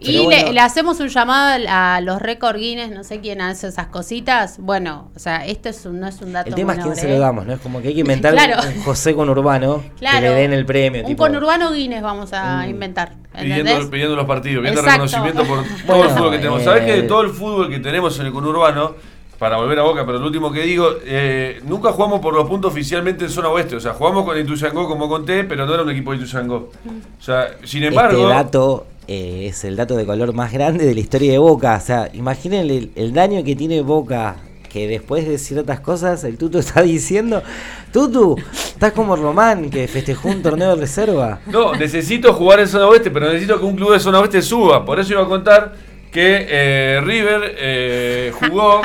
[0.00, 0.46] Pero Y bueno.
[0.46, 4.58] le, le hacemos un llamado a los récord Guinness, no sé quién hace esas cositas.
[4.60, 7.08] Bueno, o sea, esto es un- no es un dato El tema es quién se
[7.08, 7.14] ¿eh?
[7.14, 7.54] lo damos, ¿no?
[7.54, 8.62] Es como que hay que inventar Claro.
[8.76, 10.18] un José conurbano Claro.
[10.20, 11.00] que le den el premio.
[11.00, 12.70] Un tipo- conurbano Guinness vamos a Mm.
[12.70, 13.16] inventar.
[13.36, 15.04] pidiendo, pidiendo los partidos, pidiendo Exacto.
[15.06, 16.60] reconocimiento por todo Bueno, el fútbol que tenemos.
[16.60, 18.94] eh, ¿Sabes que de todo el fútbol que tenemos en el conurbano,
[19.38, 22.72] para volver a Boca, pero lo último que digo, eh, nunca jugamos por los puntos
[22.72, 23.76] oficialmente en zona oeste.
[23.76, 26.70] O sea, jugamos con Ituzangó como conté, pero no era un equipo de Ituzangó.
[26.86, 28.18] O sea, sin embargo...
[28.18, 31.76] Este dato eh, es el dato de color más grande de la historia de Boca.
[31.76, 34.36] O sea, imaginen el, el daño que tiene Boca.
[34.68, 37.42] Que después de ciertas cosas el Tutu está diciendo,
[37.90, 41.40] Tutu, estás como Román que festejó un torneo de reserva.
[41.46, 44.84] No, necesito jugar en zona oeste, pero necesito que un club de zona oeste suba.
[44.84, 45.74] Por eso iba a contar
[46.10, 48.82] que eh, River jugó.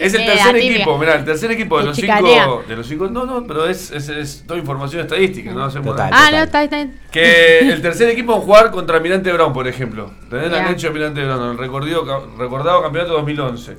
[0.00, 0.76] Es el Eh, tercer tibia.
[0.76, 2.44] equipo, mirá, el tercer equipo de los chicanea.
[2.44, 2.64] cinco.
[2.68, 3.08] De los cinco.
[3.08, 6.10] No, no, pero es, es, es toda información estadística, no hacemos Total.
[6.12, 6.86] Ah, no, está, está.
[7.10, 10.10] Que el tercer equipo en jugar contra Almirante Brown, por ejemplo.
[10.30, 13.76] Tenés la cancha de Almirante Brown, el recordado, recordado campeonato 2011.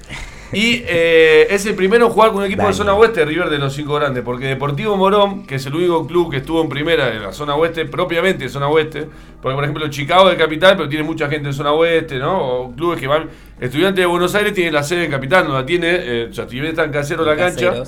[0.55, 3.57] Y eh, es el primero en jugar con un equipo de zona oeste, River de
[3.57, 7.09] los cinco grandes, porque Deportivo Morón, que es el único club que estuvo en primera
[7.09, 9.05] de la zona oeste, propiamente de zona oeste,
[9.41, 12.41] porque por ejemplo Chicago es capital, pero tiene mucha gente en zona oeste, ¿no?
[12.41, 13.27] O clubes que van.
[13.59, 16.47] Estudiantes de Buenos Aires tiene la sede en capital, no la tiene, eh, o sea,
[16.47, 17.83] si bien está en casero la cancha.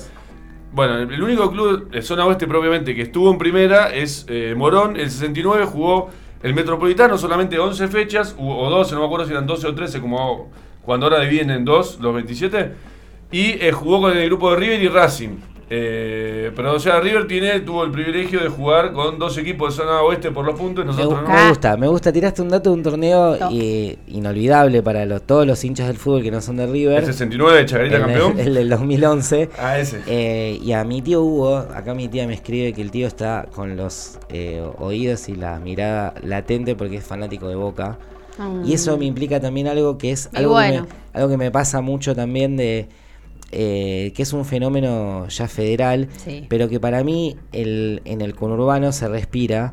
[0.70, 4.96] Bueno, el único club de zona oeste propiamente que estuvo en primera es eh, Morón.
[4.96, 6.10] El 69 jugó
[6.42, 10.02] el Metropolitano solamente 11 fechas, o 12, no me acuerdo si eran 12 o 13,
[10.02, 10.50] como
[10.88, 12.72] cuando ahora dividen en dos los 27.
[13.30, 15.36] Y eh, jugó con el grupo de River y Racing.
[15.70, 19.82] Eh, pero o sea, River tiene, tuvo el privilegio de jugar con dos equipos de
[19.84, 21.34] zona oeste por los puntos y Me, nosotros gu- no.
[21.34, 22.10] me gusta, me gusta.
[22.10, 23.50] Tiraste un dato de un torneo No.
[23.52, 27.00] eh, inolvidable para los- todos los hinchas del fútbol que no son de River.
[27.00, 28.38] El 69, Chacarita el, campeón.
[28.40, 29.50] el del 2011.
[29.58, 30.00] ah, ese.
[30.06, 33.46] Eh, y a mi tío Hugo, acá mi tía me escribe que el tío está
[33.54, 37.98] con los eh, oídos y la mirada latente porque es fanático de Boca.
[38.64, 41.80] Y eso me implica también algo que es algo, que me, algo que me pasa
[41.80, 42.88] mucho también de
[43.50, 46.44] eh, que es un fenómeno ya federal, Sí.
[46.48, 49.72] pero que para mí el, en el conurbano se respira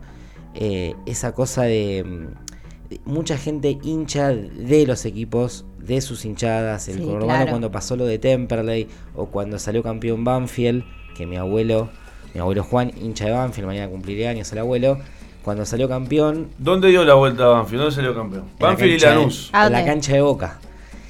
[0.54, 6.88] eh, esa cosa de, mm, de mucha gente hincha de los equipos, de sus hinchadas,
[6.88, 7.50] el Sí, conurbano claro.
[7.50, 10.84] cuando pasó lo de Temperley o cuando salió campeón Banfield,
[11.16, 11.90] que mi abuelo,
[12.34, 15.00] mi abuelo Juan, hincha de Banfield, mañana cumpliré años el abuelo,
[15.46, 17.82] cuando salió campeón ¿Dónde dio la vuelta Banfield?
[17.84, 18.44] ¿Dónde salió campeón?
[18.60, 19.50] la Banfield y de- Lanús.
[19.54, 20.58] ¿A en la cancha de Boca.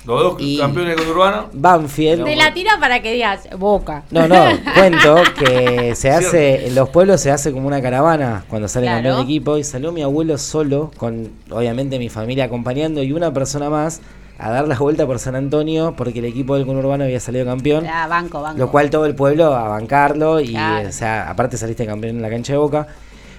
[0.05, 1.47] Los dos Y- campeones con Urbano.
[1.53, 2.25] Banfield.
[2.25, 4.03] Te la tira para que digas boca.
[4.11, 4.35] No, no,
[4.75, 8.97] cuento que se hace, en los pueblos se hace como una caravana cuando sale Claro.
[8.97, 13.33] campeón de equipo y salió mi abuelo solo, con obviamente mi familia acompañando y una
[13.33, 13.99] persona más
[14.37, 17.87] a dar la vuelta por San Antonio porque el equipo del conurbano había salido campeón.
[17.87, 18.59] Ah, banco, banco.
[18.59, 20.87] Lo cual todo el pueblo a bancarlo y, Claro.
[20.87, 22.85] o sea, aparte saliste campeón en la cancha de Boca.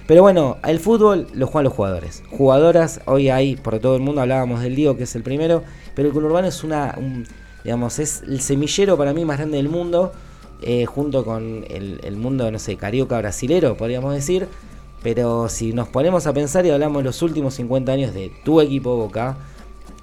[0.07, 2.23] Pero bueno, el fútbol lo juegan los jugadores.
[2.31, 5.63] Jugadoras, hoy hay por todo el mundo, hablábamos del Diego, que es el primero,
[5.95, 7.27] pero el conurbano es una, un-
[7.63, 10.13] digamos, es el semillero para mí más grande del mundo,
[10.61, 14.47] eh, junto con el, el mundo, no sé, carioca brasilero, podríamos decir.
[15.03, 18.61] Pero si nos ponemos a pensar y hablamos de los últimos 50 años de tu
[18.61, 19.37] equipo Boca,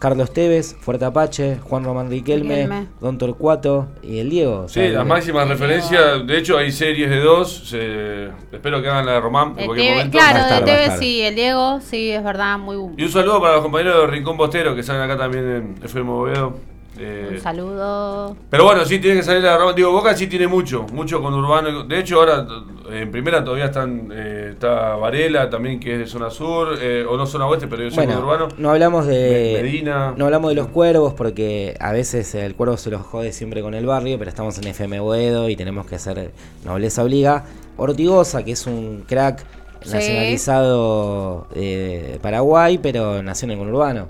[0.04, 2.86] Carlos Tevez, Fuerte Apache, Juan Román Riquelme, Riquelme.
[3.00, 4.68] Don Torcuato y el Diego.
[4.68, 6.26] Sí, las máximas referencias.
[6.26, 7.68] De hecho, hay series de dos.
[7.70, 10.18] se- espero que hagan la de Román en De cualquier Tevez- momento.
[10.18, 10.98] Claro, estar, de estar.
[10.98, 14.36] sí, el Diego, sí, es verdad, muy Y un saludo para los compañeros de Rincón
[14.36, 15.44] Bostero que salen acá también
[15.78, 16.73] en FM Bovedo.
[16.98, 18.36] Eh, Un saludo.
[18.50, 19.72] pero bueno, sí tiene que salir la.
[19.72, 21.82] Digo, Boca sí tiene mucho, mucho con Urbano.
[21.84, 22.46] De hecho, ahora
[22.90, 27.04] eh, en primera todavía están eh, está Varela también, que es de zona sur, eh,
[27.08, 28.48] o no zona oeste, pero yo soy con Bueno, Urbano.
[28.58, 30.14] no hablamos de Me- Medina.
[30.16, 33.74] no hablamos de los cuervos porque a veces el cuervo se los jode siempre con
[33.74, 36.30] el barrio, pero estamos en FM Boedo y tenemos que hacer
[36.64, 37.44] nobleza obliga.
[37.76, 39.44] Ortigosa, que es un crack
[39.82, 39.92] Sí.
[39.92, 44.06] nacionalizado de Paraguay, pero nació en el conurbano.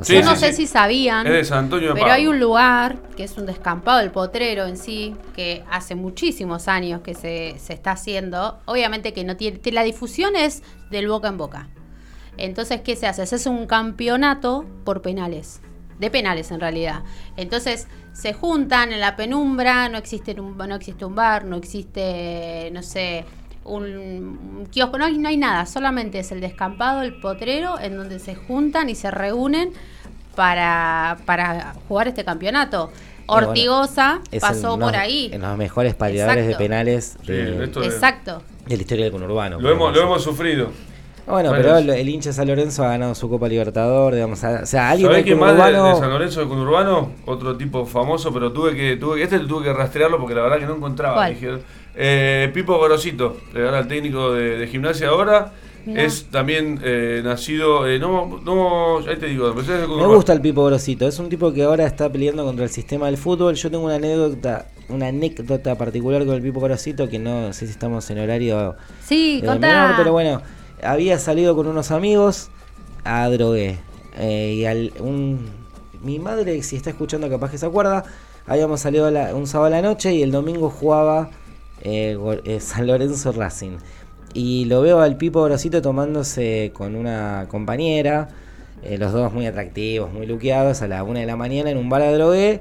[0.00, 0.62] O Sí, Yo no sí, sé sí.
[0.62, 4.00] si sabían, Es de San Antonio de pero hay un lugar que es un descampado,
[4.00, 8.60] el potrero en sí, que hace muchísimos años que se, se está haciendo.
[8.64, 9.60] Obviamente que no tiene.
[9.72, 11.68] La difusión es del boca en boca.
[12.38, 13.26] Entonces, ¿qué se hace?
[13.26, 15.60] Se hace un campeonato por penales.
[15.98, 17.02] de penales en realidad.
[17.36, 22.70] Entonces se juntan en la penumbra, no existe un, no existe un bar, no existe,
[22.72, 23.26] no sé,
[23.70, 27.96] un, un kiosco, no hay, no hay nada, solamente es el descampado, el potrero, en
[27.96, 29.72] donde se juntan y se reúnen
[30.36, 32.90] para, para jugar este campeonato.
[33.26, 35.30] Ortigosa pasó en por ahí.
[35.32, 38.42] En los mejores pateadores de penales Sí, de, Exacto.
[38.66, 39.60] de la historia del conurbano.
[39.60, 40.70] Lo hemos, lo hemos sufrido.
[41.26, 44.42] Bueno, Bueno, pero el, el hincha de San Lorenzo ha ganado su Copa Libertador, digamos,
[44.42, 47.12] o sea, alguien ¿Sabés del quién más de, San Lorenzo de Conurbano?
[47.24, 50.42] Otro tipo famoso, pero tuve que, tuve que- este lo tuve que rastrearlo porque la
[50.42, 51.28] verdad que no encontraba.
[51.94, 55.52] Eh, Pipo Gorosito, era el técnico de, de gimnasia ahora.
[55.86, 56.02] Mirá.
[56.02, 60.34] Es también eh, nacido, eh, no, no, ahí te digo, pero es de Me gusta
[60.34, 63.54] el Pipo Grosito, es un tipo que ahora está peleando contra el sistema del fútbol.
[63.54, 67.72] Yo tengo una anécdota, una anécdota particular con el Pipo Grosito que no sé si
[67.72, 70.42] estamos en horario Sí, menor, pero bueno,
[70.82, 72.50] había salido con unos amigos
[73.04, 73.78] a drogué.
[74.18, 75.46] Eh, y al, un,
[76.02, 78.04] mi madre, si está escuchando, capaz que se acuerda,
[78.46, 81.30] habíamos salido la- un sábado a la noche y el domingo jugaba
[81.82, 83.78] eh, eh, San Lorenzo Racing.
[84.32, 88.28] Y lo veo al Pipo Grosito tomándose con una compañera,
[88.82, 91.88] eh, los dos muy atractivos, muy luqueados, a la una de la mañana en un
[91.88, 92.60] bar de drogué.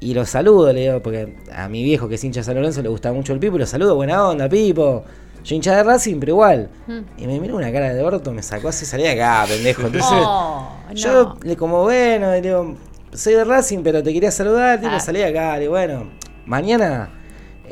[0.00, 2.82] Y lo saludo, le digo, porque a mi viejo que es hincha de San Lorenzo
[2.82, 5.04] le gusta mucho el Pipo, y lo saludo, buena onda, Pipo.
[5.44, 6.68] Yo hincha de Racing, pero igual.
[6.88, 6.98] Mm.
[7.22, 9.82] Y me miró una cara de orto, me sacó así, salí de acá, pendejo.
[9.86, 12.74] Entonces, Oh, yo, le como bueno, le digo,
[13.12, 15.00] soy de Racing, pero te quería saludar, tipo, Ah.
[15.00, 16.10] salí de acá, le digo, bueno,
[16.46, 17.10] mañana,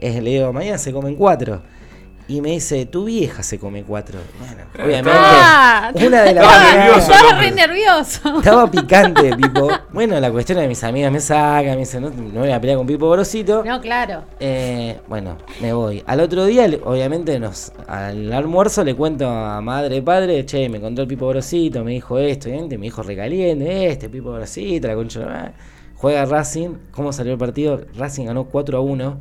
[0.00, 1.62] eh, le digo, mañana se comen cuatro.
[2.26, 4.18] Y me dice, tu vieja se come cuatro.
[4.38, 7.12] Bueno, obviamente, Ah, una de las Estaba maneras- nervioso.
[7.12, 8.38] Estaba re nervioso.
[8.38, 9.68] Estaba picante, Pipo.
[9.92, 12.58] Bueno, la cuestión es que mis amigas me sacan, me dicen, no, no voy a
[12.58, 13.62] pelear con Pipo Grosito.
[13.62, 14.22] No, claro.
[14.40, 16.02] Eh, bueno, me voy.
[16.06, 20.80] Al otro día, obviamente, nos, al almuerzo le cuento a madre y padre, che, me
[20.80, 24.94] contó el Pipo Grosito, me dijo esto, obviamente, me dijo recaliente, este Pipo Grosito, la
[24.94, 25.50] concha de.
[25.96, 27.82] Juega Racing, ¿cómo salió el partido?
[27.98, 29.20] Racing ganó 4 a 1.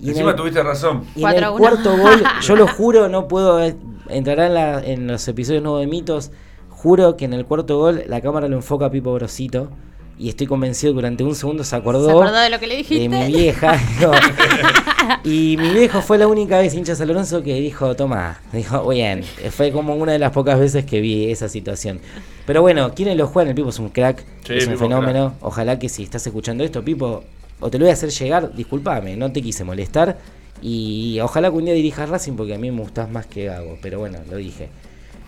[0.00, 1.04] Y en Encima el- tuviste razón.
[1.14, 1.58] y en 4 el a 1.
[1.58, 3.76] cuarto gol, yo lo juro, no puedo eh,
[4.08, 6.30] entrar en, la- en los episodios nuevos de mitos.
[6.70, 9.70] Juro que en el cuarto gol la cámara lo enfoca a Pipo Grosito.
[10.18, 12.76] Y estoy convencido que durante un segundo se acordó, ¿Se acordó de lo que le
[12.76, 13.08] dijiste?
[13.08, 13.78] de mi vieja.
[15.24, 19.22] y mi viejo fue la única vez hincha San Lorenzo que dijo, toma, dijo, bien.
[19.50, 22.00] Fue como una de las pocas veces que vi esa situación.
[22.46, 25.34] Pero bueno, quienes lo juegan, el Pipo es un crack, Sí, es un fenómeno.
[25.40, 27.24] Ojalá que si estás escuchando esto, Pipo,
[27.60, 30.18] o te lo voy a hacer llegar, discúlpame, no te quise molestar.
[30.62, 33.78] Y ojalá que un día dirijas Racing porque a mí me gustás más que Gago.
[33.80, 34.68] Pero bueno, lo dije.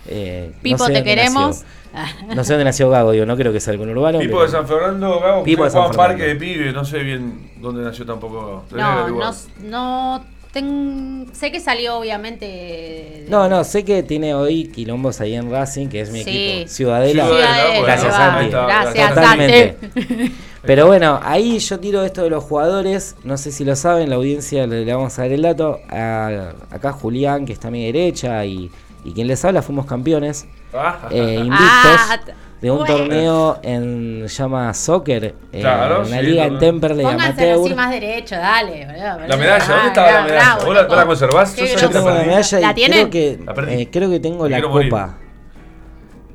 [0.08, 1.64] Eh, no Pipo, sé te queremos.
[1.94, 2.34] nació.
[2.34, 4.18] No sé dónde nació Gago, digo, no creo que sea el conurbano.
[4.18, 6.58] Pipo pero- de San Fernando, Gabo, Pipo de San en Parque de Fernando.
[6.60, 12.44] Pibe, no sé bien dónde nació tampoco No, no, no ten- sé que salió obviamente.
[12.46, 16.30] de- No, no, sé que tiene hoy quilombos ahí en Racing, que es mi Sí.
[16.30, 16.68] equipo.
[16.70, 17.28] Ciudadela.
[17.84, 18.14] Gracias.
[18.14, 18.50] Santi.
[18.50, 19.76] Gracias, Totalmente.
[19.80, 20.32] Santi.
[20.64, 23.16] Pero bueno, ahí yo tiro esto de los jugadores.
[23.24, 25.80] No sé si lo saben, la audiencia le, le vamos a dar el dato.
[25.90, 28.70] A- acá Julián, que está a mi derecha, y,
[29.04, 32.18] y quien les habla, fuimos campeones Ah, eh, invictos Ah,
[32.60, 32.96] de un bueno.
[32.96, 36.60] torneo en llama Soccer, eh, Claro, una sí, liga en torneo.
[36.60, 37.76] Temperley Pónganse así amateur.
[37.76, 38.86] más derecho, dale.
[38.86, 39.26] boludo.
[39.26, 40.44] La medalla, ¿dónde Ah, estaba la bravo, medalla?
[40.54, 41.56] bravo, ¿Vos la- la conservás?
[41.56, 43.10] Yo Yo tengo la medalla ¿La y creo tienen?
[43.10, 44.90] que, La eh, creo que tengo Me la quiero morir.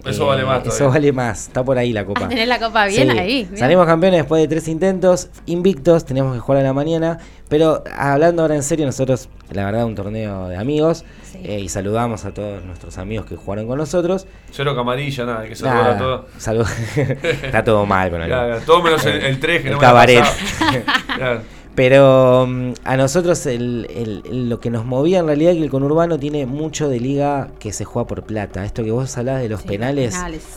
[0.09, 0.87] Eso Eh, vale más Eso todavía.
[0.89, 2.21] vale más, está por ahí la copa.
[2.25, 3.17] Ah, tenés la copa bien Sí.
[3.19, 3.43] ahí.
[3.45, 3.57] bien.
[3.57, 8.41] Salimos campeones después de tres intentos, invictos, teníamos que jugar a la mañana, pero hablando
[8.41, 11.39] ahora en serio, nosotros, la verdad, un torneo de amigos, Sí.
[11.43, 14.27] eh, y saludamos a todos nuestros amigos que jugaron con nosotros.
[14.51, 16.25] Cero camarilla, nada, hay que saludar a todos.
[17.23, 20.23] Está todo mal con ya, todo menos el, el 3 que el no me cabaret.
[21.77, 25.63] Pero mm, a nosotros el- el- el- lo que nos movía en realidad es que
[25.65, 28.65] el conurbano tiene mucho de liga que se juega por plata.
[28.65, 30.15] Esto que vos hablás de los Sí, penales.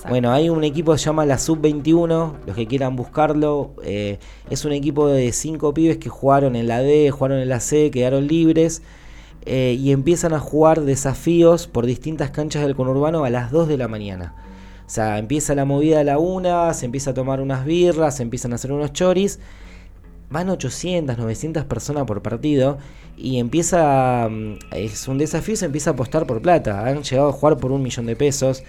[0.08, 3.72] bueno, hay un equipo que se llama la Sub-21, los que quieran buscarlo.
[3.84, 7.60] eh, es un equipo de cinco pibes que jugaron en la D, jugaron en la
[7.60, 8.80] C, quedaron libres.
[9.46, 13.78] eh, y empiezan a jugar desafíos por distintas canchas del conurbano a las 2 de
[13.78, 14.34] la mañana.
[14.86, 18.22] O sea, empieza la movida a la 1, se empieza a tomar unas birras, se
[18.22, 19.38] empiezan a hacer unos choris
[20.30, 22.78] van 800, 900 personas por partido
[23.16, 26.86] y empieza, mm, es un desafío, se empieza a apostar por plata.
[26.86, 28.62] Han llegado a jugar por un millón de pesos.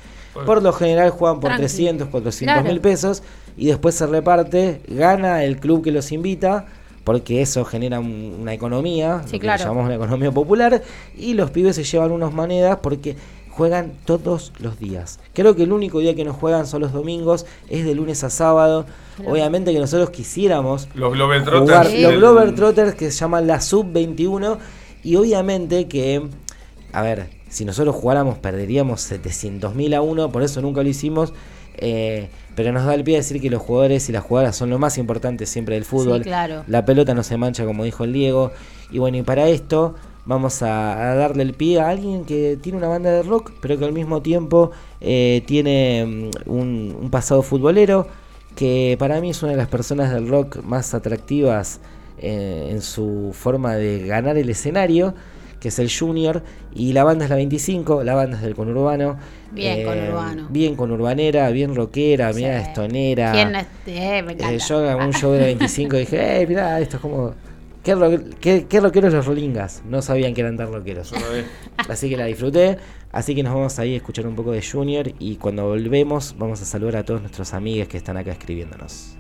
[0.46, 1.62] Por lo general juegan por Tranqui.
[1.64, 2.70] 300, 400 Claro.
[2.70, 3.22] mil pesos
[3.58, 6.66] y después se reparte, gana el club que los invita.
[7.04, 9.64] Porque eso genera un- una economía, Sí, lo que claro.
[9.64, 10.84] llamamos una economía popular,
[11.18, 13.16] y los pibes se llevan unas monedas porque
[13.52, 15.20] juegan todos los días.
[15.34, 18.30] Creo que el único día que no juegan son los domingos, es de lunes a
[18.30, 18.86] sábado.
[19.18, 19.32] Claro.
[19.34, 21.62] Obviamente que nosotros quisiéramos Los Globetrotters.
[21.62, 22.02] jugar Sí.
[22.02, 24.58] los Glover Trotters que se llaman la Sub-21
[25.04, 26.28] y obviamente que,
[26.94, 31.34] a ver, si nosotros jugáramos perderíamos 700.000 a uno, por eso nunca lo hicimos.
[31.76, 34.70] Eh, pero nos da el pie a decir que los jugadores y las jugadoras son
[34.70, 36.20] lo más importante siempre del fútbol.
[36.20, 36.64] Sí, claro.
[36.68, 38.52] La pelota no se mancha, como dijo el Diego.
[38.92, 39.96] Y bueno, y para esto
[40.26, 43.78] vamos a, a darle el pie a alguien que tiene una banda de rock, pero
[43.78, 48.08] que al mismo tiempo eh, tiene mm, un, un pasado futbolero,
[48.56, 51.80] que para mí es una de las personas del rock más atractivas
[52.20, 55.14] eh, en su forma de ganar el escenario,
[55.60, 56.42] que es el Junior,
[56.74, 59.18] y la banda es la 25, la banda es del conurbano.
[59.52, 60.48] Bien conurbano.
[60.50, 62.40] Bien conurbanera, bien rockera, Sí.
[62.42, 63.32] mira estonera.
[63.32, 64.58] ¿Quién no es- eh, me Eh, encanta.
[64.68, 67.34] yo en un show de la 25 dije, eh, mirá, esto es como...
[67.84, 69.82] ¿Qué, rock- qué, qué rockeros los Rolingas?
[69.86, 71.14] No sabían que eran tan rockeros.
[71.90, 72.78] Así que la disfruté.
[73.12, 75.12] Así que nos vamos a ir a escuchar un poco de Junior.
[75.20, 79.16] Y cuando volvemos, vamos a saludar a todos nuestros amigos que están acá escribiéndonos.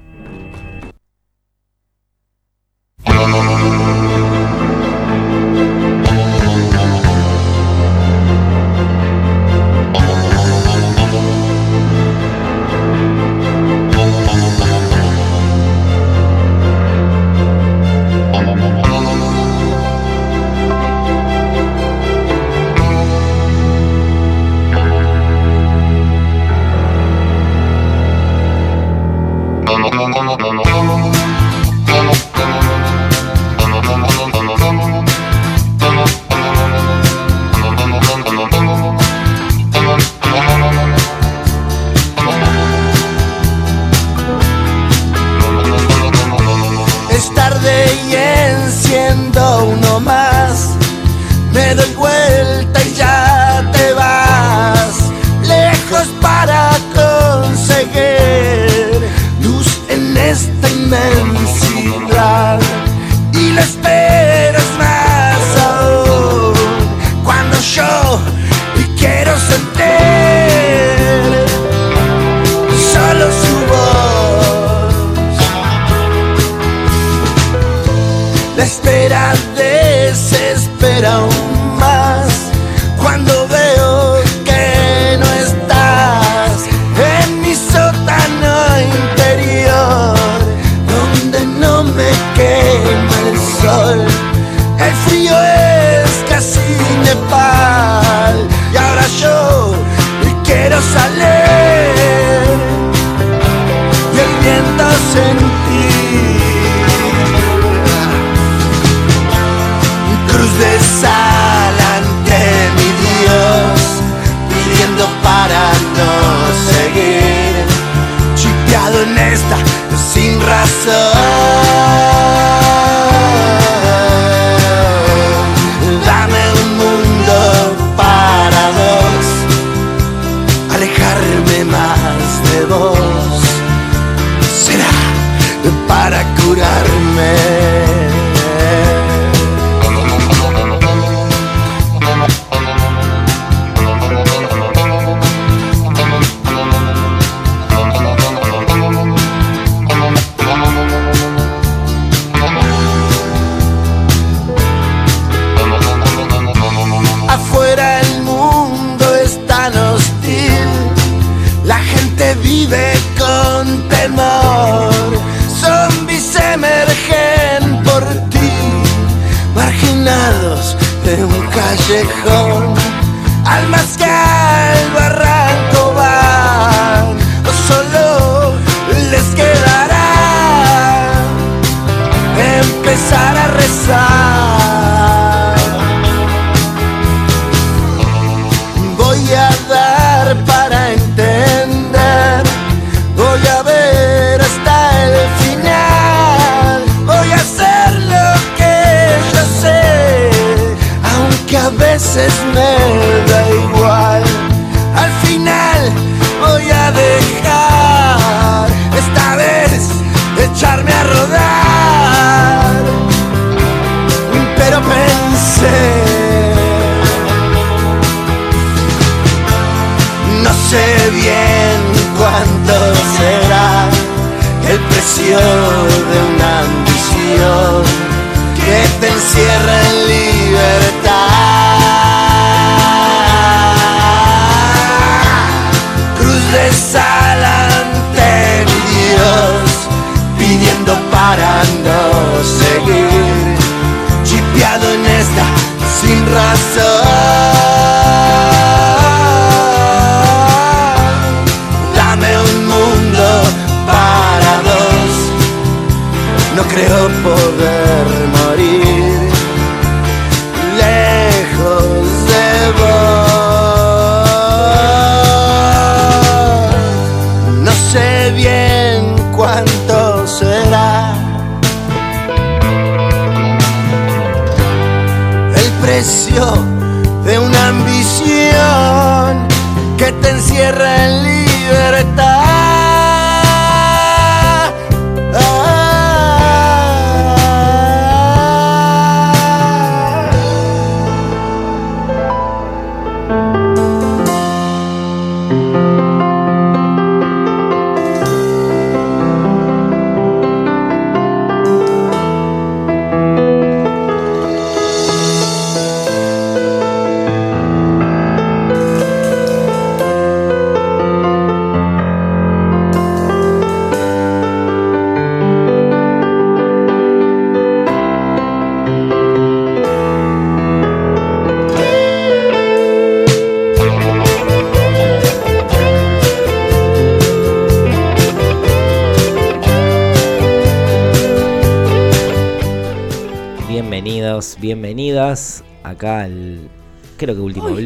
[119.31, 121.60] Chipeado en esta sin razón.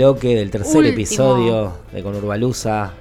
[0.06, 0.94] Bloque del tercer último.
[0.94, 2.92] episodio de Conurbalusa,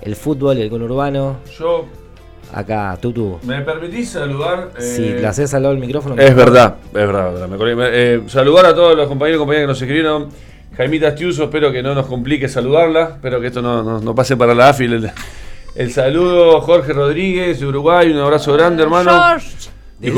[0.00, 1.36] el fútbol y el conurbano.
[1.58, 1.86] Yo,
[2.52, 3.38] Acá, Tutu.
[3.44, 4.72] ¿me permitís saludar?
[4.78, 6.20] Si eh, le haces al lado del micrófono.
[6.20, 7.32] Es verdad, es verdad.
[7.32, 7.74] verdad, me colgué.
[7.78, 10.28] Eh, saludar a todos los compañeros y compañeras que nos escribieron.
[10.76, 13.12] Jaimita Astiuso, espero que no nos complique saludarla.
[13.14, 14.84] Espero que esto no, no- no pase para la AFI.
[14.84, 15.10] El,
[15.76, 18.10] el saludo, Jorge Rodríguez de Uruguay.
[18.10, 19.12] Un abrazo grande, hermano.
[19.12, 19.70] George,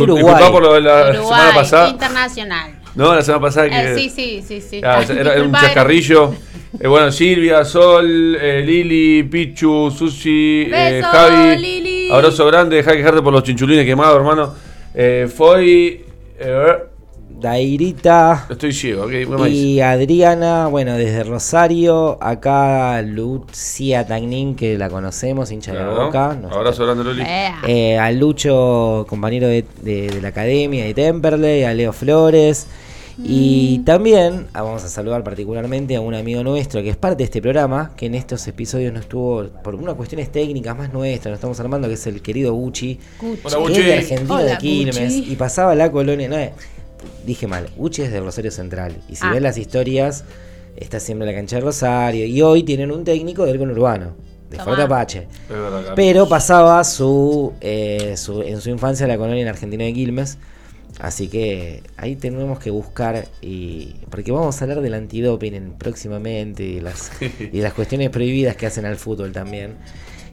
[0.02, 0.24] Uruguay.
[0.24, 1.88] Disculpa por lo de la Uruguay, semana pasada.
[1.90, 2.73] internacional.
[2.94, 3.92] No, la semana pasada que.
[3.92, 4.80] Eh, sí, sí, sí, sí.
[4.84, 6.34] Ah, era, era un chascarrillo.
[6.80, 11.56] Eh, bueno, Silvia, Sol, eh, Lili, Pichu, Susi, eh, Beso, Javi.
[11.56, 12.10] Lili.
[12.10, 14.54] Abrazo grande, deja de quejarte por los chinchulines quemados, hermano.
[14.94, 16.04] Eh, Foy.
[16.38, 16.72] eh,
[17.36, 18.46] Dairita.
[18.48, 19.10] estoy ciego, ok.
[19.10, 19.56] ¿qué más dice?
[19.56, 26.06] Y Adriana, bueno, desde Rosario, acá Lucia Tagnin, que la conocemos, hincha de Claro.
[26.06, 26.38] boca.
[26.40, 27.22] nos- Abrazo grande, Loli.
[27.66, 32.66] Eh, a Lucho, compañero de, de- de la academia de Temperley, a Leo Flores.
[33.22, 37.24] Y también ah, vamos a saludar particularmente a un amigo nuestro que es parte de
[37.24, 41.38] este programa, que en estos episodios no estuvo por unas cuestiones técnicas más nuestras, nos
[41.38, 43.40] estamos armando, que es el querido Gucci, Gucci.
[43.44, 43.80] Hola, que Gucci.
[43.80, 45.32] es de Argentina Hola, de Quilmes, Gucci.
[45.32, 46.52] y pasaba la colonia, no, eh,
[47.24, 49.30] dije mal, Gucci es de Rosario Central, y si Ah.
[49.32, 50.24] ves las historias,
[50.76, 54.12] está siempre en la cancha de Rosario, y hoy tienen un técnico del conurbano,
[54.50, 54.58] de.
[54.58, 55.26] Fuerte Apache.
[55.96, 60.38] Pero pasaba su, eh, su- en su infancia la colonia en Argentina de Quilmes.
[61.00, 66.62] Así que ahí tenemos que buscar y porque vamos a hablar del antidoping en- próximamente
[66.62, 67.10] y las,
[67.52, 69.74] y las cuestiones prohibidas que hacen al fútbol también.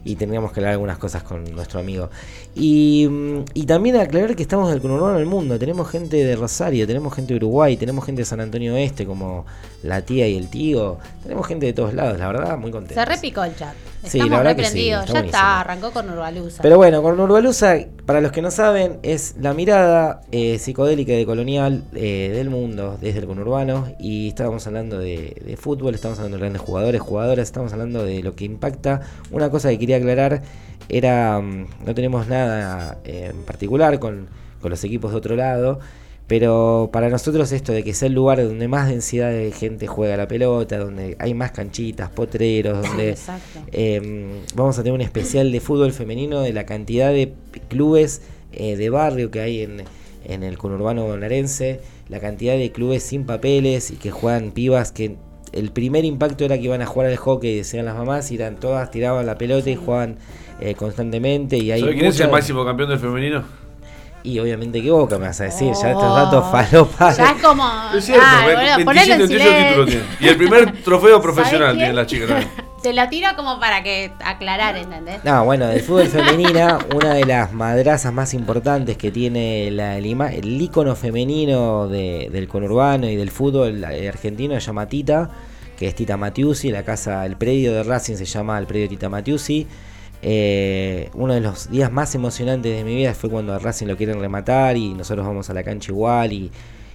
[0.04, 2.10] Y tendríamos que hablar algunas cosas con nuestro amigo.
[2.56, 5.58] Y, mm, y también aclarar que estamos del conurbano del mundo.
[5.60, 9.46] Tenemos gente de Rosario, tenemos gente de Uruguay, tenemos gente de San Antonio Oeste como
[9.82, 10.98] la tía y el tío.
[11.22, 12.96] Tenemos gente de todos lados, la verdad, muy contentos.
[12.96, 13.74] Se repicó el chat.
[14.04, 15.26] Sí, la verdad que sí, está ya buenísimo.
[15.26, 16.62] está, arrancó con Urbalusa.
[16.62, 21.24] Pero bueno, con Urbalusa, para los que no saben, es la mirada eh, psicodélica y
[21.24, 23.86] colonial eh, del mundo desde el conurbano.
[24.00, 28.22] Y estábamos hablando de, de fútbol, estamos hablando de grandes jugadores, jugadoras, estamos hablando de
[28.22, 29.02] lo que impacta.
[29.30, 30.42] Una cosa que quería aclarar
[30.88, 34.28] era, mm, no tenemos nada eh, en particular con,
[34.60, 35.78] con los equipos de otro lado.
[36.32, 40.16] Pero para nosotros esto de que sea el lugar donde más densidad de gente juega
[40.16, 43.18] la pelota, donde hay más canchitas, potreros, donde
[43.70, 47.34] eh, vamos a tener un especial de fútbol femenino de la cantidad de
[47.68, 48.22] clubes
[48.54, 49.84] eh, de barrio que hay en,
[50.24, 55.16] en el conurbano bonaerense, la cantidad de clubes sin papeles y que juegan pibas que
[55.52, 58.56] el primer impacto era que iban a jugar al hockey, decían las mamás, y eran
[58.56, 60.16] todas, tiraban la pelota y jugaban
[60.60, 63.44] eh, constantemente y hay ¿Sabés quién es el máximo campeón del femenino?
[64.24, 66.14] Y obviamente que Boca me vas a decir, ya estos Oh.
[66.14, 67.16] datos falopas.
[67.16, 67.64] Ya es como.
[67.96, 69.68] Es cierto, ve- boludo, 27, ponelo en 28 silencio.
[69.68, 70.04] títulos tiene.
[70.20, 72.50] Y el primer trofeo profesional ¿Sabés tiene la chica también.
[72.82, 75.22] Te lo tiro como para que aclarar, ¿entendés?
[75.22, 80.04] No, bueno, del fútbol femenina, una de las madrazas más importantes que tiene la, el,
[80.04, 85.30] ima- el ícono femenino de- del conurbano y del fútbol argentino se llama Tita,
[85.78, 89.08] que es Tita Matiusi, la casa, el predio de Racing se llama el predio Tita
[89.08, 89.66] Matiusi.
[90.24, 93.96] Eh, uno de los días más emocionantes de mi vida fue cuando a Racing lo
[93.96, 96.50] quieren rematar y nosotros vamos a la cancha igual y,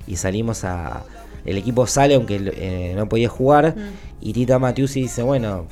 [0.08, 1.04] y salimos a...
[1.46, 3.74] El equipo sale aunque eh, no podía jugar
[4.20, 5.66] y Tita Matiusi dice, bueno,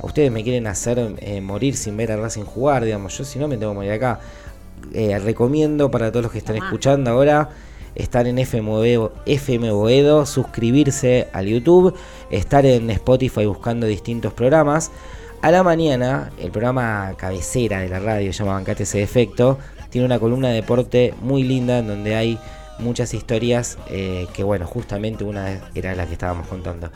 [0.00, 3.38] a ustedes me quieren hacer eh, morir sin ver a Racing jugar, digamos, yo si
[3.38, 4.20] no me tengo que morir acá.
[4.92, 6.66] Recomiendo para todos los que están Tomá.
[6.66, 7.50] escuchando ahora
[7.96, 11.94] estar en FM Boedo, FM Boedo, suscribirse al YouTube,
[12.30, 14.92] estar en Spotify buscando distintos programas.
[15.42, 19.58] A la mañana, el programa cabecera de la radio, se llama Bancate ese defecto,
[19.90, 22.38] tiene una columna de deporte muy linda en donde hay
[22.78, 26.90] muchas historias eh, que, bueno, justamente una era la que estábamos contando.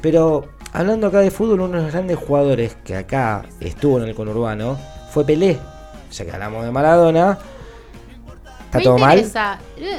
[0.00, 4.14] Pero hablando acá de fútbol, uno de los grandes jugadores que acá estuvo en el
[4.14, 4.78] conurbano
[5.10, 5.58] fue Pelé.
[6.12, 7.38] Ya que hablamos de Maradona,
[8.66, 9.24] ¿está todo mal?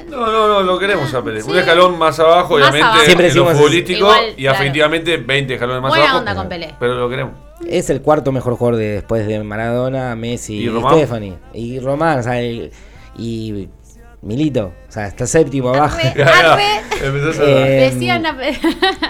[0.10, 1.22] No, no, no, lo queremos a.
[1.22, 1.50] Sí.
[1.50, 3.06] Un escalón más abajo, Más obviamente, abajo.
[3.06, 4.58] Siempre en lo futbolístico igual, y claro.
[4.58, 6.20] afectivamente 20 escalones más Buena abajo.
[6.20, 6.76] onda con Pelé.
[6.80, 7.45] Pero lo queremos.
[7.68, 10.70] Es el cuarto mejor jugador de, después de Maradona, Messi ¿Y?
[10.90, 11.36] Stephanie.
[11.54, 12.72] Y Román, o sea, el-
[13.18, 13.70] y
[14.22, 14.72] Milito.
[14.88, 15.98] O sea, está séptimo abajo.
[17.42, 18.24] Eh, Decían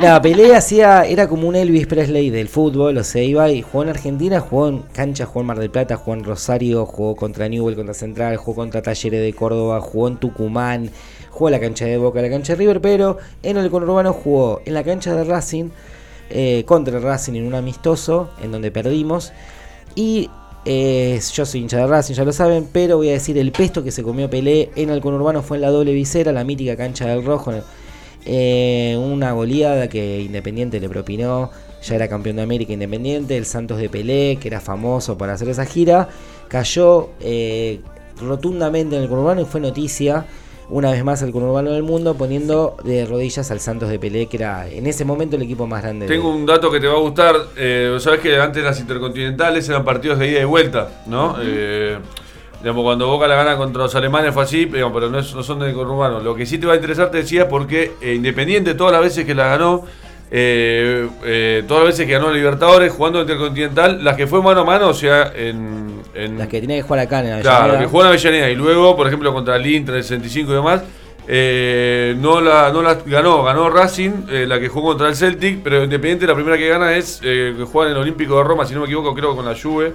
[0.01, 3.83] la- Pelé hacía, era como un Elvis Presley del fútbol, o sea, iba y jugó
[3.83, 7.47] en Argentina, jugó en cancha, jugó en Mar del Plata, jugó en Rosario, jugó contra
[7.47, 10.89] Newell, contra Central, jugó contra Talleres de Córdoba, jugó en Tucumán,
[11.29, 14.61] jugó en la cancha de Boca, la cancha de River, pero en el conurbano jugó
[14.65, 15.69] en la cancha de Racing,
[16.30, 19.32] eh, contra el Racing en un amistoso, en donde perdimos,
[19.95, 20.30] y
[20.65, 23.84] eh, yo soy hincha de Racing, ya lo saben, pero voy a decir el pesto
[23.84, 27.05] que se comió Pelé en el conurbano fue en la doble visera, la mítica cancha
[27.07, 27.53] del Rojo,
[28.26, 31.51] eh, una goleada que Independiente le propinó.
[31.84, 33.38] Ya era campeón de América Independiente.
[33.38, 36.09] El Santos de Pelé, que era famoso por hacer esa gira,
[36.47, 37.11] cayó
[38.19, 40.26] rotundamente en el conurbano y fue noticia.
[40.68, 44.38] Una vez más el conurbano del mundo poniendo de rodillas al Santos de Pelé, que
[44.38, 46.07] era en ese momento el equipo más grande.
[46.07, 47.36] Tengo de- un dato que te va a gustar.
[47.55, 51.36] Eh, Sabes que antes las intercontinentales eran partidos de ida y vuelta, ¿no?
[51.39, 51.97] Eh,
[52.61, 55.43] digamos, cuando Boca la gana contra los alemanes fue así, digamos, pero no, es- no
[55.43, 56.20] son del conurbano.
[56.20, 59.24] Lo que sí te va a interesar, te decía, porque eh, Independiente todas las veces
[59.24, 59.84] que la ganó,
[60.32, 64.65] eh, eh, todas las veces que ganó Libertadores jugando Intercontinental, las que fue mano a
[64.65, 66.01] mano, o sea, en...
[66.13, 67.80] en Las que tenía que jugar acá en Claro, Avellaneda.
[67.80, 70.82] que jugó en Avellaneda y luego, por ejemplo, contra el Inter, el 65 y demás,
[71.28, 75.61] eh, no, la, no la ganó, ganó Racing, eh, la que jugó contra el Celtic,
[75.63, 78.73] pero Independiente la primera que gana es que juega en el Olímpico de Roma, si
[78.73, 79.93] no me equivoco, creo con la Juve.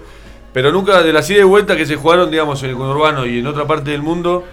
[0.53, 3.39] Pero nunca de las ida y vuelta que se jugaron, digamos, en el conurbano y
[3.39, 4.45] en otra parte del mundo,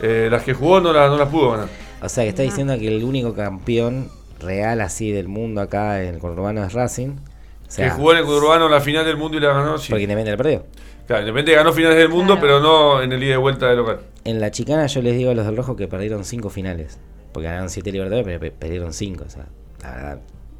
[0.00, 1.68] las que jugó no, la- no las pudo ganar.
[2.02, 4.10] O sea, que está diciendo que el único campeón
[4.40, 7.10] real así del mundo acá en el conurbano es Racing.
[7.10, 9.88] O sea, que jugó en el conurbano la final del mundo y la ganó, sí.
[9.90, 10.64] porque Independiente la perdió.
[11.06, 12.40] Claro, Independiente ganó finales del mundo, Claro.
[12.40, 14.00] pero no en el ida y vuelta de local.
[14.24, 16.98] En la chicana yo les digo a los del rojo que perdieron cinco finales.
[17.32, 19.24] Porque ganaron siete libertadores, pero pe- perdieron cinco.
[19.26, 19.46] O sea,
[19.82, 20.18] la verdad.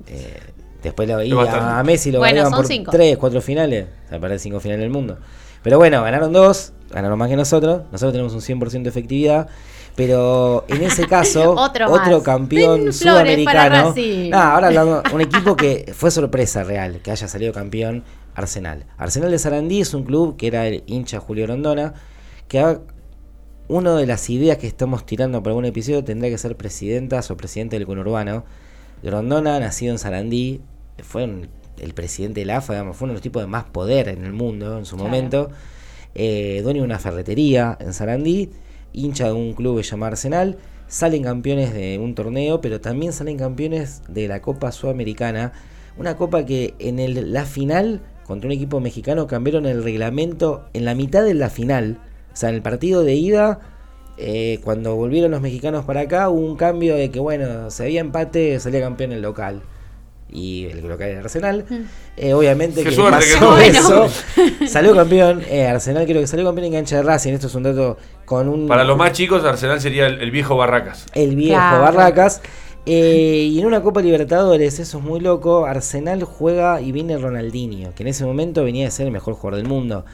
[0.09, 0.39] eh,
[0.83, 1.65] después lo, y bastante.
[1.65, 2.91] a Messi lo Bueno, ganaron son por cinco.
[2.93, 3.87] tres, cuatro finales.
[4.07, 5.19] O sea, perder cinco finales del mundo.
[5.63, 7.83] Pero bueno, ganaron dos, ganaron más que nosotros.
[7.91, 9.49] Nosotros tenemos un 100% de efectividad.
[9.97, 13.89] Pero en ese caso, Otro campeón para sudamericano.
[13.91, 14.31] Racing.
[14.33, 18.85] Ah, ahora hablando, un equipo que fue sorpresa real, que haya salido campeón, Arsenal.
[18.99, 21.95] Arsenal de Sarandí es un club que era el hincha Julio Rondona,
[22.49, 22.81] que ha
[23.69, 27.37] una de las ideas que estamos tirando por algún episodio tendría que ser presidentas o
[27.37, 28.45] presidente del conurbano.
[29.03, 30.61] Grondona, nacido en Sarandí,
[31.03, 31.49] fue un-
[31.81, 34.25] el presidente de la AFA, digamos, fue uno de los tipos de más poder en
[34.25, 35.09] el mundo en su Claro.
[35.11, 35.51] momento.
[36.15, 38.51] Eh, dueño de una ferretería en Sarandí,
[38.97, 40.57] hincha de un club llamado Arsenal.
[40.89, 45.53] Salen campeones de un torneo, pero también salen campeones de la Copa Sudamericana.
[45.97, 50.85] Una copa que en el- la final, contra un equipo mexicano, cambiaron el reglamento en
[50.85, 51.99] la mitad de la final.
[52.33, 53.61] O sea, en el partido de ida,
[54.19, 58.01] eh, cuando volvieron los mexicanos para acá, hubo un cambio de que, bueno, si había
[58.01, 59.63] empate, salía campeón el local.
[60.31, 61.65] Y el local era Arsenal.
[62.17, 64.09] Eh, obviamente Qué que suerte que pasó eso.
[64.67, 65.43] Salió campeón.
[65.49, 67.33] eh, Arsenal creo que salió campeón en cancha de Racing.
[67.33, 68.67] Esto es un dato con un...
[68.67, 71.07] Para los más chicos, Arsenal sería el, el viejo Barracas.
[71.15, 71.83] El viejo Claro.
[71.83, 72.43] Barracas.
[72.87, 75.67] Eh, y en una Copa Libertadores, eso es muy loco.
[75.67, 79.57] Arsenal juega y viene Ronaldinho, que en ese momento venía a ser el mejor jugador
[79.61, 80.05] del mundo.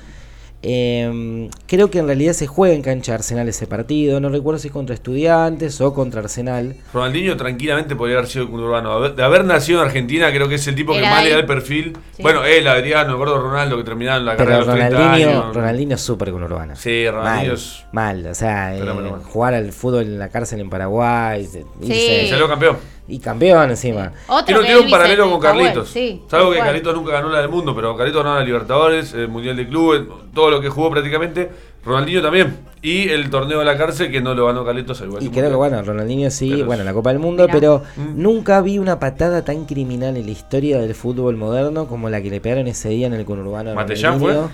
[0.65, 4.21] Eh, creo que en realidad se juega en cancha de Arsenal ese partido.
[4.21, 6.77] No recuerdo si es contra Estudiantes o contra Arsenal.
[6.95, 9.01] Ronaldinho tranquilamente podría haber sido urbano.
[9.11, 11.25] De haber nacido en Argentina, creo que es el tipo que más ahí.
[11.27, 11.97] le da el perfil.
[12.17, 12.23] Sí.
[12.23, 15.29] Bueno, él, Adriano, el gordo Ronaldo, que terminaron la carrera Pero a los 30 Ronaldinho,
[15.43, 15.55] años.
[15.57, 16.77] Ronaldinho es súper conurbano.
[16.77, 18.27] Sí, Ronaldinho Mal, es- mal.
[18.27, 19.25] O sea, Pero eh, bueno, bueno.
[19.25, 21.45] jugar al fútbol en la cárcel en Paraguay.
[21.47, 21.65] Sí.
[21.83, 22.77] irse- salió campeón.
[23.13, 24.13] Y campeón encima.
[24.29, 25.89] Otro Tiene, que tiene un paralelo con Carlitos.
[25.89, 26.59] sí, Salvo que.
[26.59, 30.03] Carlitos nunca ganó la del mundo, pero Carlitos ganó la Libertadores, el Mundial de Clubes,
[30.35, 31.51] todo lo que jugó prácticamente.
[31.85, 32.59] Ronaldinho también.
[32.81, 35.51] Y el torneo de la cárcel que no lo ganó Carlitos al igual Y creo
[35.51, 37.53] que bueno, Ronaldinho sí, Pero bueno, la Copa del Mundo, Mirá.
[37.53, 38.23] pero Mm.
[38.23, 42.31] nunca vi una patada tan criminal en la historia del fútbol moderno como la que
[42.31, 43.75] le pegaron ese día en el conurbano.
[43.75, 44.51] ¿Matellán Ronaldinho.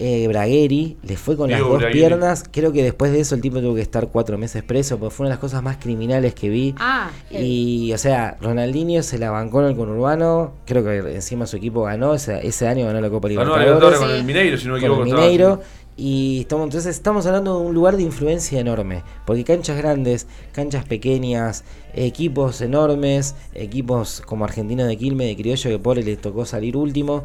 [0.00, 1.98] Eh, Bragueri le fue con las dos Bragueri.
[1.98, 2.44] piernas.
[2.50, 5.24] Creo que después de eso el tipo tuvo que estar cuatro meses preso, porque fue
[5.24, 6.74] una de las cosas más criminales que vi.
[6.78, 10.52] Ah, Y, o sea, Ronaldinho se la bancó en el conurbano.
[10.66, 12.14] Creo que encima su equipo ganó.
[12.14, 13.98] Ese, ese año ganó la Copa Ganó la Libertadores.
[13.98, 15.02] Con el Mineiro, si no me con equivoco.
[15.02, 15.52] el estaba Mineiro.
[15.54, 15.62] así.
[16.00, 19.02] Y estamos, entonces estamos hablando de un lugar de influencia enorme.
[19.26, 25.78] Porque canchas grandes, canchas pequeñas, equipos enormes, equipos como Argentino de Quilmes, de Criollo, que
[25.80, 27.24] pobre les tocó salir último.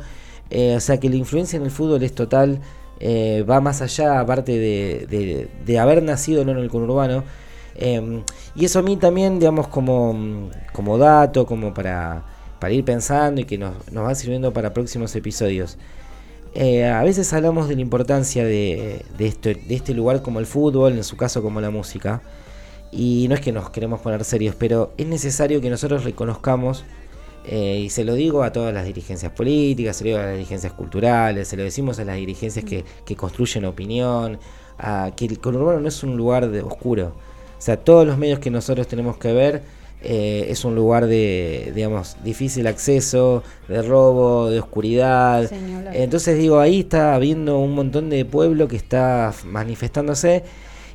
[0.49, 2.61] Eh, o sea que la influencia en el fútbol es total.
[2.99, 7.23] eh, va más allá, aparte de, de- haber nacido no en el conurbano.
[7.75, 8.23] Eh,
[8.55, 12.23] y eso a mí también, digamos, como, como dato, como para,
[12.69, 15.77] ir pensando y que nos, va sirviendo para próximos episodios.
[16.55, 21.03] Eh, a veces hablamos de la importancia de, de este lugar como el fútbol, en
[21.03, 22.21] su caso como la música.
[22.91, 26.85] Y no es que nos queremos poner serios, pero es necesario que nosotros reconozcamos
[27.45, 30.33] Eh, y se lo digo a todas las dirigencias políticas, se lo digo a las
[30.33, 34.39] dirigencias culturales, se lo decimos a las dirigencias que, que construyen opinión,
[34.77, 37.13] a que el conurbano no es un lugar de oscuro.
[37.57, 39.61] O sea, todos los medios que nosotros tenemos que ver
[40.05, 45.49] eh, es un lugar de, digamos, difícil acceso, de robo, de oscuridad.
[45.93, 50.43] Entonces digo, ahí está habiendo un montón de pueblo que está manifestándose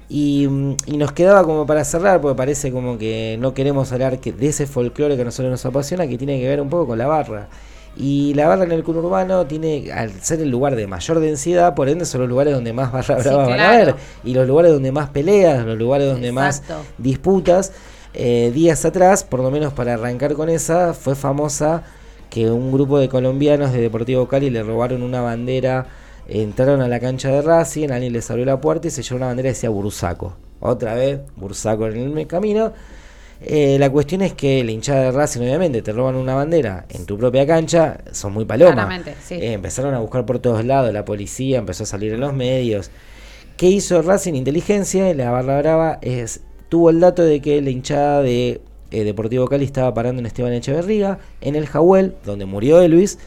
[0.09, 0.45] y,
[0.87, 4.49] y nos quedaba como para cerrar, porque parece como que no queremos hablar que, de
[4.49, 7.07] ese folclore que a nosotros nos apasiona, que tiene que ver un poco con la
[7.07, 7.49] barra.
[7.97, 11.89] Y la barra en el conurbano tiene, al ser el lugar de mayor densidad, por
[11.89, 13.95] ende son los lugares donde más barra Sí, brava van a haber.
[14.25, 16.63] Y los lugares donde más peleas, los lugares donde más
[16.97, 17.73] disputas.
[18.15, 21.83] Eh, días atrás, por lo menos para arrancar con esa, fue famosa
[22.31, 25.87] que un grupo de colombianos de Deportivo Cali le robaron una bandera,
[26.29, 29.27] entraron a la cancha de Racing, alguien les abrió la puerta y se llevó una
[29.27, 30.37] bandera que decía Bursaco.
[30.61, 32.73] Otra vez, Bursaco en el camino.
[33.41, 37.07] Eh, la cuestión es que la hinchada de Racing, obviamente, te roban una bandera en
[37.07, 38.75] tu propia cancha, son muy palomas.
[38.75, 39.35] Claramente, sí.
[39.35, 42.91] Eh, empezaron a buscar por todos lados, la policía empezó a salir en los medios.
[43.57, 45.13] ¿Qué hizo Racing Inteligencia?
[45.15, 48.61] La barra brava es, tuvo el dato de que la hinchada de
[48.91, 53.19] eh, Deportivo Cali estaba parando en Esteban Echeverría, en el Jahuel, donde murió Elvis.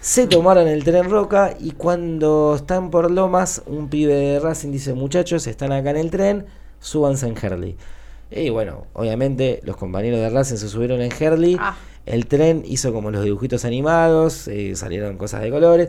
[0.00, 4.94] Se tomaron el tren Roca y cuando están por Lomas, un pibe de Racing dice,
[4.94, 6.46] muchachos, están acá en el tren,
[6.80, 7.76] súbanse en Herley.
[8.30, 11.56] Y bueno, obviamente los compañeros de Racing se subieron en Herley.
[11.58, 11.76] Ah.
[12.06, 15.88] El tren hizo como los dibujitos animados, eh, salieron cosas de colores.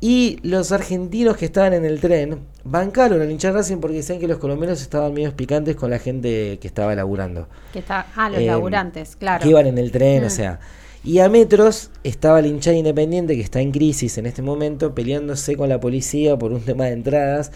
[0.00, 4.28] Y los argentinos que estaban en el tren bancaron al hinchar Racing porque decían que
[4.28, 7.48] los colombianos estaban medio picantes con la gente que estaba laburando.
[7.72, 9.42] Que está, ah, los Eh, laburantes, claro.
[9.42, 10.30] Que iban en el tren, o Mm.
[10.30, 10.60] sea.
[11.06, 15.56] Y a metros estaba la hinchada independiente que está en crisis en este momento, peleándose
[15.56, 17.52] con la policía por un tema de entradas.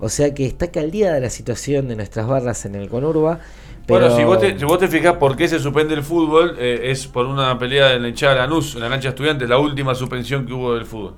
[0.00, 3.40] O sea que está caldeada la situación de nuestras barras en el Conurba.
[3.86, 6.56] Pero Bueno, si vos, te, si vos te fijás por qué se suspende el fútbol,
[6.58, 9.48] eh, es por una pelea en la hinchada de Lanús, en la cancha de estudiantes,
[9.48, 11.14] la última suspensión que hubo del fútbol.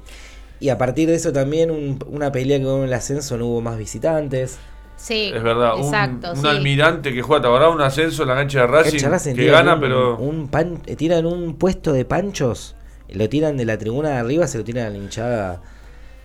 [0.58, 3.46] Y a partir de eso también un- una pelea que hubo en el ascenso no
[3.46, 4.58] hubo más visitantes.
[4.96, 6.46] Sí, Es verdad, un, exacto, un sí.
[6.46, 7.74] almirante que juega, ¿te acordás?
[7.74, 10.16] Un ascenso en la cancha de Racing, Cancha Racing que tiran gana, un- pero...
[10.16, 12.74] un pan, eh, tiran un puesto de panchos,
[13.10, 15.60] lo tiran de la tribuna de arriba, se lo tiran a la hinchada.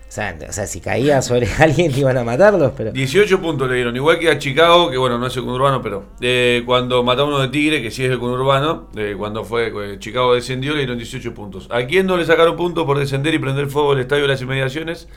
[0.07, 3.75] O sea, o sea, si caía sobre alguien iban a matarlos, pero 18 puntos le
[3.75, 7.21] dieron, igual que a Chicago, que bueno, no es el conurbano, pero eh, cuando mató
[7.23, 10.71] a uno de Tigre, que sí es el conurbano, eh, cuando fue eh, Chicago descendió,
[10.73, 11.67] le dieron 18 puntos.
[11.71, 14.41] ¿A quién no le sacaron puntos por descender y prender fuego el estadio de las
[14.41, 15.07] inmediaciones?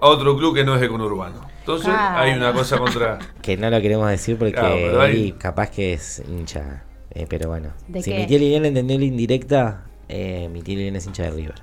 [0.00, 1.40] A otro club que no es de conurbano.
[1.60, 2.18] Entonces Claro.
[2.20, 3.18] hay una cosa contra...
[3.42, 6.84] que no lo queremos decir porque Claro, pero hay- él capaz que es hincha.
[7.10, 8.18] Eh, pero bueno, ¿De si qué?
[8.18, 11.54] mi tía Liliana entendió la indirecta, eh, mi tía Liliana es hincha de River.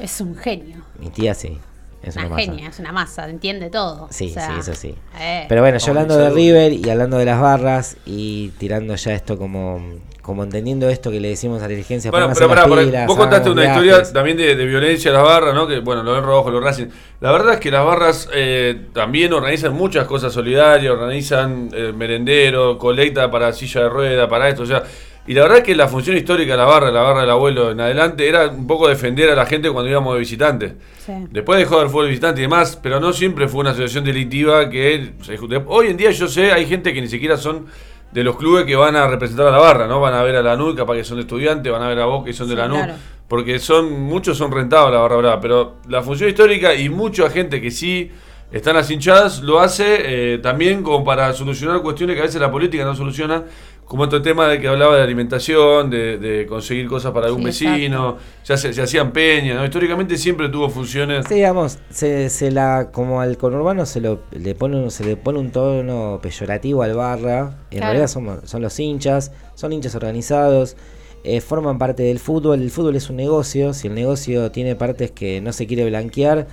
[0.00, 0.78] Es un genio.
[0.98, 1.58] Mi tía sí,
[2.02, 2.42] es una, Una masa.
[2.50, 4.08] genia, es una masa, entiende todo.
[4.10, 4.94] Sí, O sea, sí, eso sí.
[5.18, 6.30] eh, Pero bueno, yo hablando de.
[6.30, 9.80] River y hablando de las barras y tirando ya esto como,
[10.20, 12.10] como entendiendo esto que le decimos a la dirigencia.
[12.10, 13.82] Bueno, pero pará, las pará, pilas, vos contaste una viajes.
[13.84, 15.66] historia también de, de violencia a las barras, ¿no?
[15.68, 16.86] Que bueno, lo ven rojo, los Racing.
[17.20, 22.78] La verdad es que las barras eh, también organizan muchas cosas solidarias, organizan eh, merendero,
[22.78, 24.82] colecta para silla de rueda, para esto, o sea.
[25.26, 27.80] Y la verdad que la función histórica de la barra, la barra del abuelo en
[27.80, 30.72] adelante, era un poco defender a la gente cuando íbamos de visitantes.
[30.98, 31.12] sí.
[31.30, 34.68] Después dejó de haber fútbol visitante y demás, pero no siempre fue una asociación delictiva
[34.68, 37.66] que se Hoy en día yo sé, hay gente que ni siquiera son
[38.12, 40.00] de los clubes que van a representar a la barra, ¿no?
[40.00, 42.06] Van a ver a la NUL, capaz que son de estudiantes, van a ver a
[42.06, 42.94] Boca y son de la claro.
[43.26, 47.60] porque son muchos son rentados la barra brava, pero la función histórica y mucha gente
[47.60, 48.10] que sí
[48.52, 52.50] están las hinchadas lo hace eh, también como para solucionar cuestiones que a veces la
[52.50, 53.44] política no soluciona,
[53.84, 57.66] como otro tema de que hablaba de alimentación, de, de conseguir cosas para algún Sí,
[57.66, 59.64] vecino, ya se, se hacían peñas, ¿no?
[59.64, 61.26] Históricamente siempre tuvo funciones...
[61.28, 65.16] Sí, digamos, se, se la, como al conurbano se, lo, le pone, un- se le
[65.16, 67.58] pone un tono peyorativo al barra.
[67.70, 67.86] En Claro.
[67.92, 70.76] realidad son, son los hinchas, son hinchas organizados,
[71.24, 72.62] eh, forman parte del fútbol.
[72.62, 76.46] El fútbol es un negocio, si el negocio tiene partes que no se quiere blanquear,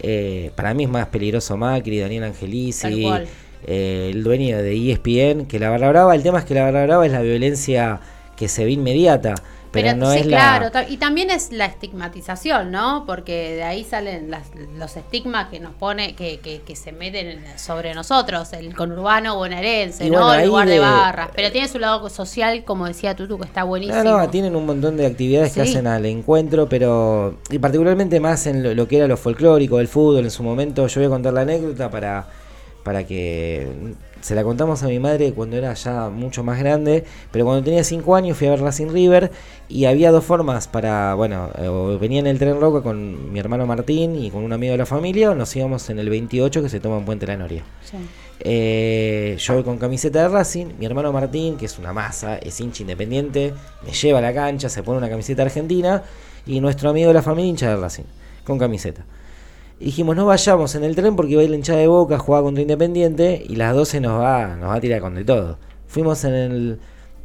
[0.00, 3.26] eh, para mí es más peligroso Macri, Daniel Tal Angelici, cual.
[3.66, 6.86] Eh, el dueño de ESPN, que la barra brava, el tema es que la barra
[6.86, 8.00] brava es la violencia
[8.36, 9.34] que se ve inmediata.
[9.72, 10.88] Pero, no sí, es claro, la...
[10.88, 13.04] y también es la estigmatización, ¿no?
[13.06, 14.48] Porque de ahí salen las-
[14.78, 20.06] los estigmas que nos pone, que, que, que se meten sobre nosotros, el conurbano bonaerense,
[20.06, 20.18] Y ¿no?
[20.24, 21.28] bueno, el lugar de, de- barras.
[21.34, 24.02] Pero tiene su lado social, como decía Tutu, que está buenísimo.
[24.02, 28.46] No, no, tienen un montón de actividades que hacen al encuentro, pero y particularmente más
[28.46, 30.86] en lo, lo que era lo folclórico, el fútbol en su momento.
[30.86, 32.26] Yo voy a contar la anécdota para,
[32.86, 33.66] para que
[34.20, 37.82] se la contamos a mi madre cuando era ya mucho más grande, pero cuando tenía
[37.82, 39.32] 5 años fui a ver Racing River
[39.68, 43.66] y había dos formas para, bueno, eh, venía en el tren Roca con mi hermano
[43.66, 46.68] Martín y con un amigo de la familia o nos íbamos en el 28 que
[46.68, 47.64] se toma en Puente La Noria.
[47.82, 47.96] Sí.
[48.38, 52.60] Eh, yo voy con camiseta de Racing, mi hermano Martín, que es una masa, es
[52.60, 53.52] hincha independiente,
[53.84, 56.04] me lleva a la cancha, se pone una camiseta argentina,
[56.46, 58.04] y nuestro amigo de la familia hincha de Racing,
[58.44, 59.04] con camiseta.
[59.78, 62.18] Y dijimos, no vayamos en el tren porque va a ir la hinchada de Boca,
[62.18, 65.58] juega contra Independiente, y las 12 nos va, nos va a tirar con de todo.
[65.86, 66.78] Fuimos en el,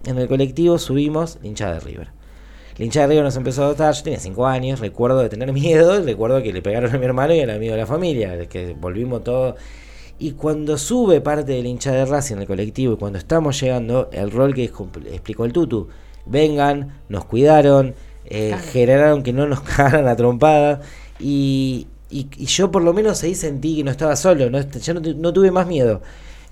[0.05, 2.09] en el colectivo, subimos, la hinchada de River.
[2.77, 5.53] La hinchada de River nos empezó a dotar, yo tenía 5 años, recuerdo de tener
[5.53, 8.47] miedo, y recuerdo que le pegaron a mi hermano y al amigo de la familia,
[8.47, 9.55] que volvimos todos.
[10.19, 13.59] Y cuando sube parte de la hinchada de Racing en el colectivo y cuando estamos
[13.59, 15.87] llegando, el rol que explicó el Tutu,
[16.25, 17.95] vengan, nos cuidaron,
[18.25, 20.81] eh, generaron que no nos cagaran a trompada
[21.19, 24.93] y, y, y yo por lo menos ahí sentí que no estaba solo, no, ya
[24.93, 26.01] no, no tuve más miedo.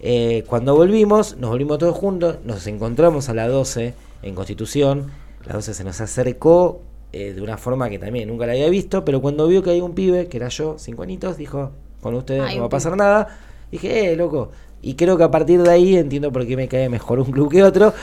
[0.01, 3.93] Eh, cuando volvimos, nos volvimos todos juntos, nos encontramos a las 12
[4.23, 5.11] en Constitución,
[5.43, 6.81] a las 12 se nos acercó
[7.11, 9.83] eh, de una forma que también nunca la había visto, pero cuando vio que había
[9.83, 12.95] un pibe, que era yo, cinco añitos, dijo, con ustedes Hay no va a pasar
[12.95, 13.27] nada.
[13.71, 14.51] Dije, eh, loco.
[14.81, 17.51] Y creo que a partir de ahí entiendo por qué me cae mejor un club
[17.51, 17.93] que otro.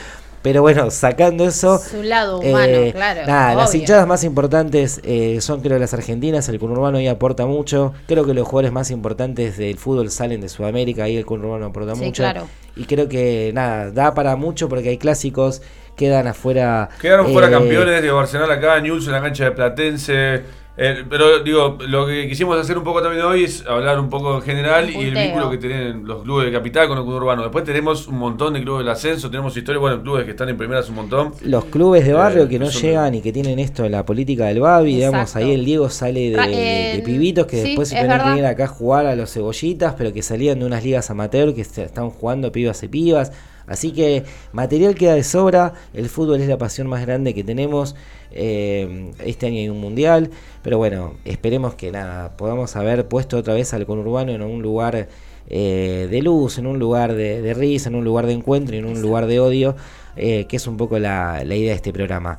[0.47, 3.23] Pero bueno, sacando eso, Su lado humano, eh, claro.
[3.27, 7.95] Nada, las hinchadas más importantes eh, son creo las argentinas, el conurbano ahí aporta mucho.
[8.07, 11.97] Creo que los jugadores más importantes del fútbol salen de Sudamérica, ahí el conurbano aporta
[11.97, 12.23] Sí, mucho.
[12.23, 12.47] claro.
[12.77, 15.63] Y creo que nada, da para mucho porque hay clásicos,
[15.97, 16.91] quedan afuera.
[17.01, 20.43] Quedaron fuera eh, campeones de Barcelona acá, News en la cancha de Platense.
[20.79, 24.35] Eh, pero digo, lo que quisimos hacer un poco también hoy es hablar un poco
[24.37, 27.43] en general y el vínculo que tienen los clubes de capital con el club urbano.
[27.43, 30.59] Después tenemos un montón de clubes del ascenso, tenemos historias, bueno, clubes que están en
[30.59, 31.33] primeras un montón.
[31.43, 34.45] Los clubes de barrio Eh, que no llegan y que tienen esto de la política
[34.47, 37.69] del Babi, digamos, ahí el Diego sale de, Ra- de- de el- pibitos que sí,
[37.69, 40.67] después se tenían que venir acá a jugar a los cebollitas, pero que salían de
[40.67, 43.33] unas ligas amateur que se- están jugando pibas y pibas.
[43.67, 47.95] Así que material queda de sobra, el fútbol es la pasión más grande que tenemos.
[48.31, 50.31] eh, este año hay un mundial,
[50.63, 55.09] pero bueno, esperemos que nada, podamos haber puesto otra vez al conurbano en un lugar
[55.49, 58.79] eh, de luz, en un lugar de, de risa, en un lugar de encuentro y
[58.81, 59.75] en un lugar de odio,
[60.17, 62.39] eh, que es un poco la, la idea de este programa.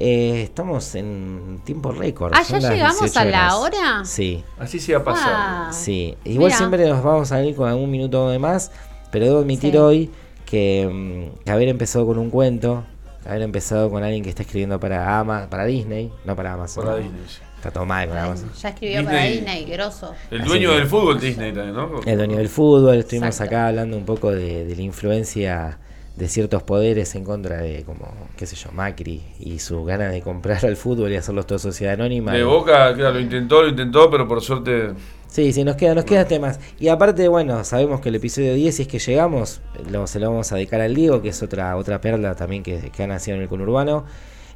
[0.00, 2.32] Eh, estamos en tiempo récord.
[2.36, 3.78] Ah, ¿ya llegamos 18 a la horas.
[3.80, 4.04] hora?
[4.04, 5.32] Sí, Así se va a pasar.
[5.34, 5.70] Ah.
[5.72, 6.14] sí.
[6.24, 6.56] Igual Mira.
[6.58, 8.70] siempre nos vamos a ir con algún minuto de más,
[9.10, 9.76] pero debo admitir Sí.
[9.78, 10.10] hoy
[10.48, 12.84] que, mm, que haber empezado con un cuento,
[13.26, 16.84] haber empezado con alguien que está escribiendo para Ama, para Disney, no para Amazon.
[16.84, 17.40] Para Disney, sí.
[17.56, 18.50] Está todo mal con Amazon.
[18.62, 19.38] Ya escribió para Disney.
[19.40, 20.14] Disney, grosso.
[20.30, 22.00] El Así dueño que- del fútbol Disney también, ¿no?
[22.06, 23.54] El dueño del fútbol, estuvimos Exacto.
[23.56, 25.78] acá hablando un poco de, de la influencia
[26.14, 30.20] de ciertos poderes en contra de, como, qué sé yo, Macri y su ganas de
[30.22, 32.32] comprar al fútbol y hacerlos todo sociedad anónima.
[32.32, 34.90] De Y- Boca, claro, lo intentó, lo intentó, pero por suerte
[35.28, 36.58] Sí, sí, nos queda, nos queda temas.
[36.80, 39.60] Y aparte, bueno, sabemos que el episodio 10, si es que llegamos,
[39.90, 42.90] lo, se lo vamos a dedicar al Diego, que es otra, otra perla también que,
[42.90, 44.04] que ha nacido en el conurbano.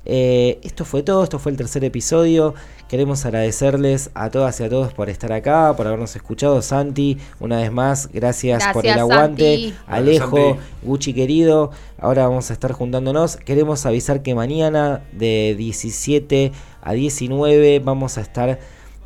[0.04, 2.54] Eh, esto fue todo, esto fue el tercer episodio.
[2.88, 6.60] Queremos agradecerles a todas y a todos por estar acá, por habernos escuchado.
[6.62, 9.54] Santi, una vez más, gracias, por el aguante.
[9.54, 9.74] Santi.
[9.86, 10.60] Alejo, Santi.
[10.82, 13.36] Gucci querido, ahora vamos a estar juntándonos.
[13.36, 16.52] Queremos avisar que mañana de 17
[16.82, 18.58] a 19 vamos a estar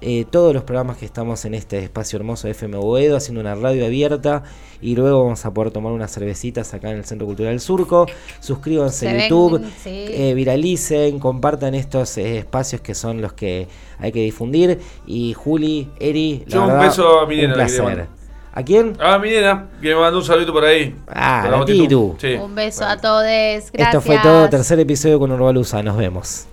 [0.03, 3.55] eh, todos los programas que estamos en este espacio hermoso de FM Boedo haciendo una
[3.55, 4.43] radio abierta
[4.83, 8.07] y luego vamos a poder tomar unas cervecitas acá en el Centro Cultural Surco.
[8.41, 10.07] Suscríbanse Se a ven, YouTube, sí.
[10.11, 13.69] eh, viralicen, compartan estos eh, espacios que son los que
[13.99, 14.79] hay que difundir.
[15.07, 17.83] Y Juli, Eri, la Yo un verdad, beso a mi un nena, placer.
[17.83, 18.09] mandar.
[18.53, 18.95] ¿A quién?
[19.01, 20.95] Ah, mi nena, que me mandó un saludito por ahí.
[21.09, 21.83] Ah, Por la multitud.
[21.83, 22.17] Titu.
[22.19, 22.35] Sí.
[22.35, 22.93] Un beso Bueno.
[22.93, 23.23] a todos.
[23.25, 23.71] Gracias.
[23.75, 25.83] Esto fue todo, tercer episodio con Urbalusa.
[25.83, 26.47] Nos vemos.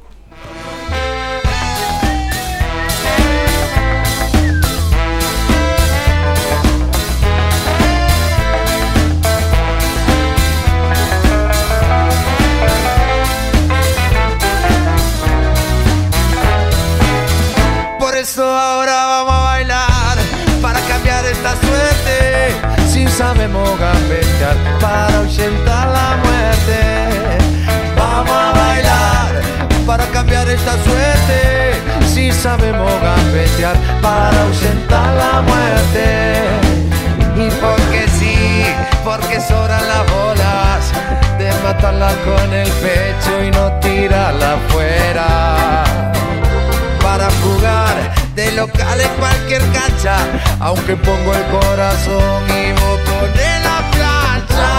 [50.95, 54.69] Pongo el corazón y vos pones la plancha.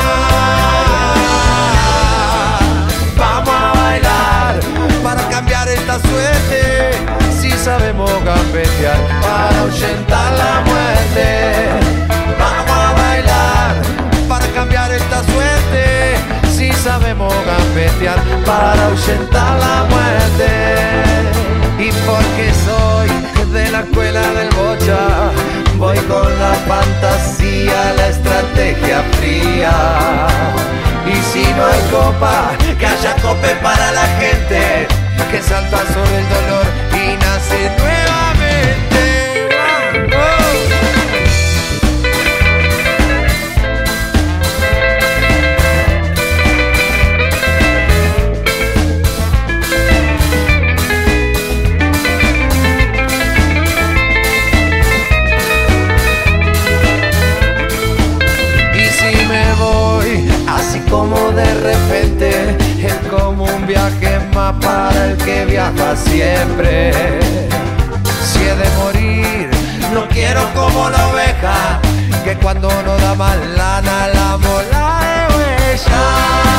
[3.16, 4.60] Vamos a bailar
[5.02, 6.92] para cambiar esta suerte,
[7.40, 11.68] si sabemos gambetear para ahuyentar la muerte.
[12.38, 13.74] Vamos a bailar
[14.28, 16.16] para cambiar esta suerte,
[16.54, 19.23] si sabemos gambetear para ahuyentar
[26.08, 30.26] con la fantasía, la estrategia fría.
[31.06, 34.86] Y si no hay copa, que haya cope para la gente,
[35.30, 39.13] que salta sobre el dolor y nace nuevamente.
[63.66, 66.92] viaje más para el que viaja siempre.
[68.22, 69.50] Si he de morir,
[69.92, 71.80] no quiero como la oveja,
[72.24, 76.53] que cuando no da más lana la mola de huella.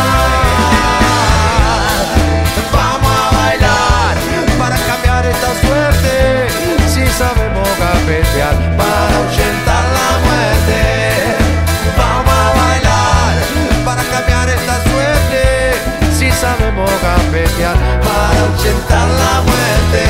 [16.76, 20.04] Sabemos gambetear para ahuyentar la muerte.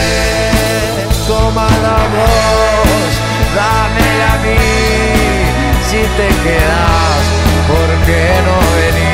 [1.28, 3.12] Toma la voz,
[3.56, 4.58] dámela a mí.
[5.88, 7.24] Si te quedas,
[7.68, 9.05] ¿por qué no venís?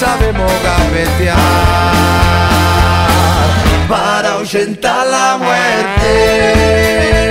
[0.00, 1.36] Sabemos gambetear
[3.86, 7.29] para ahuyentar la muerte.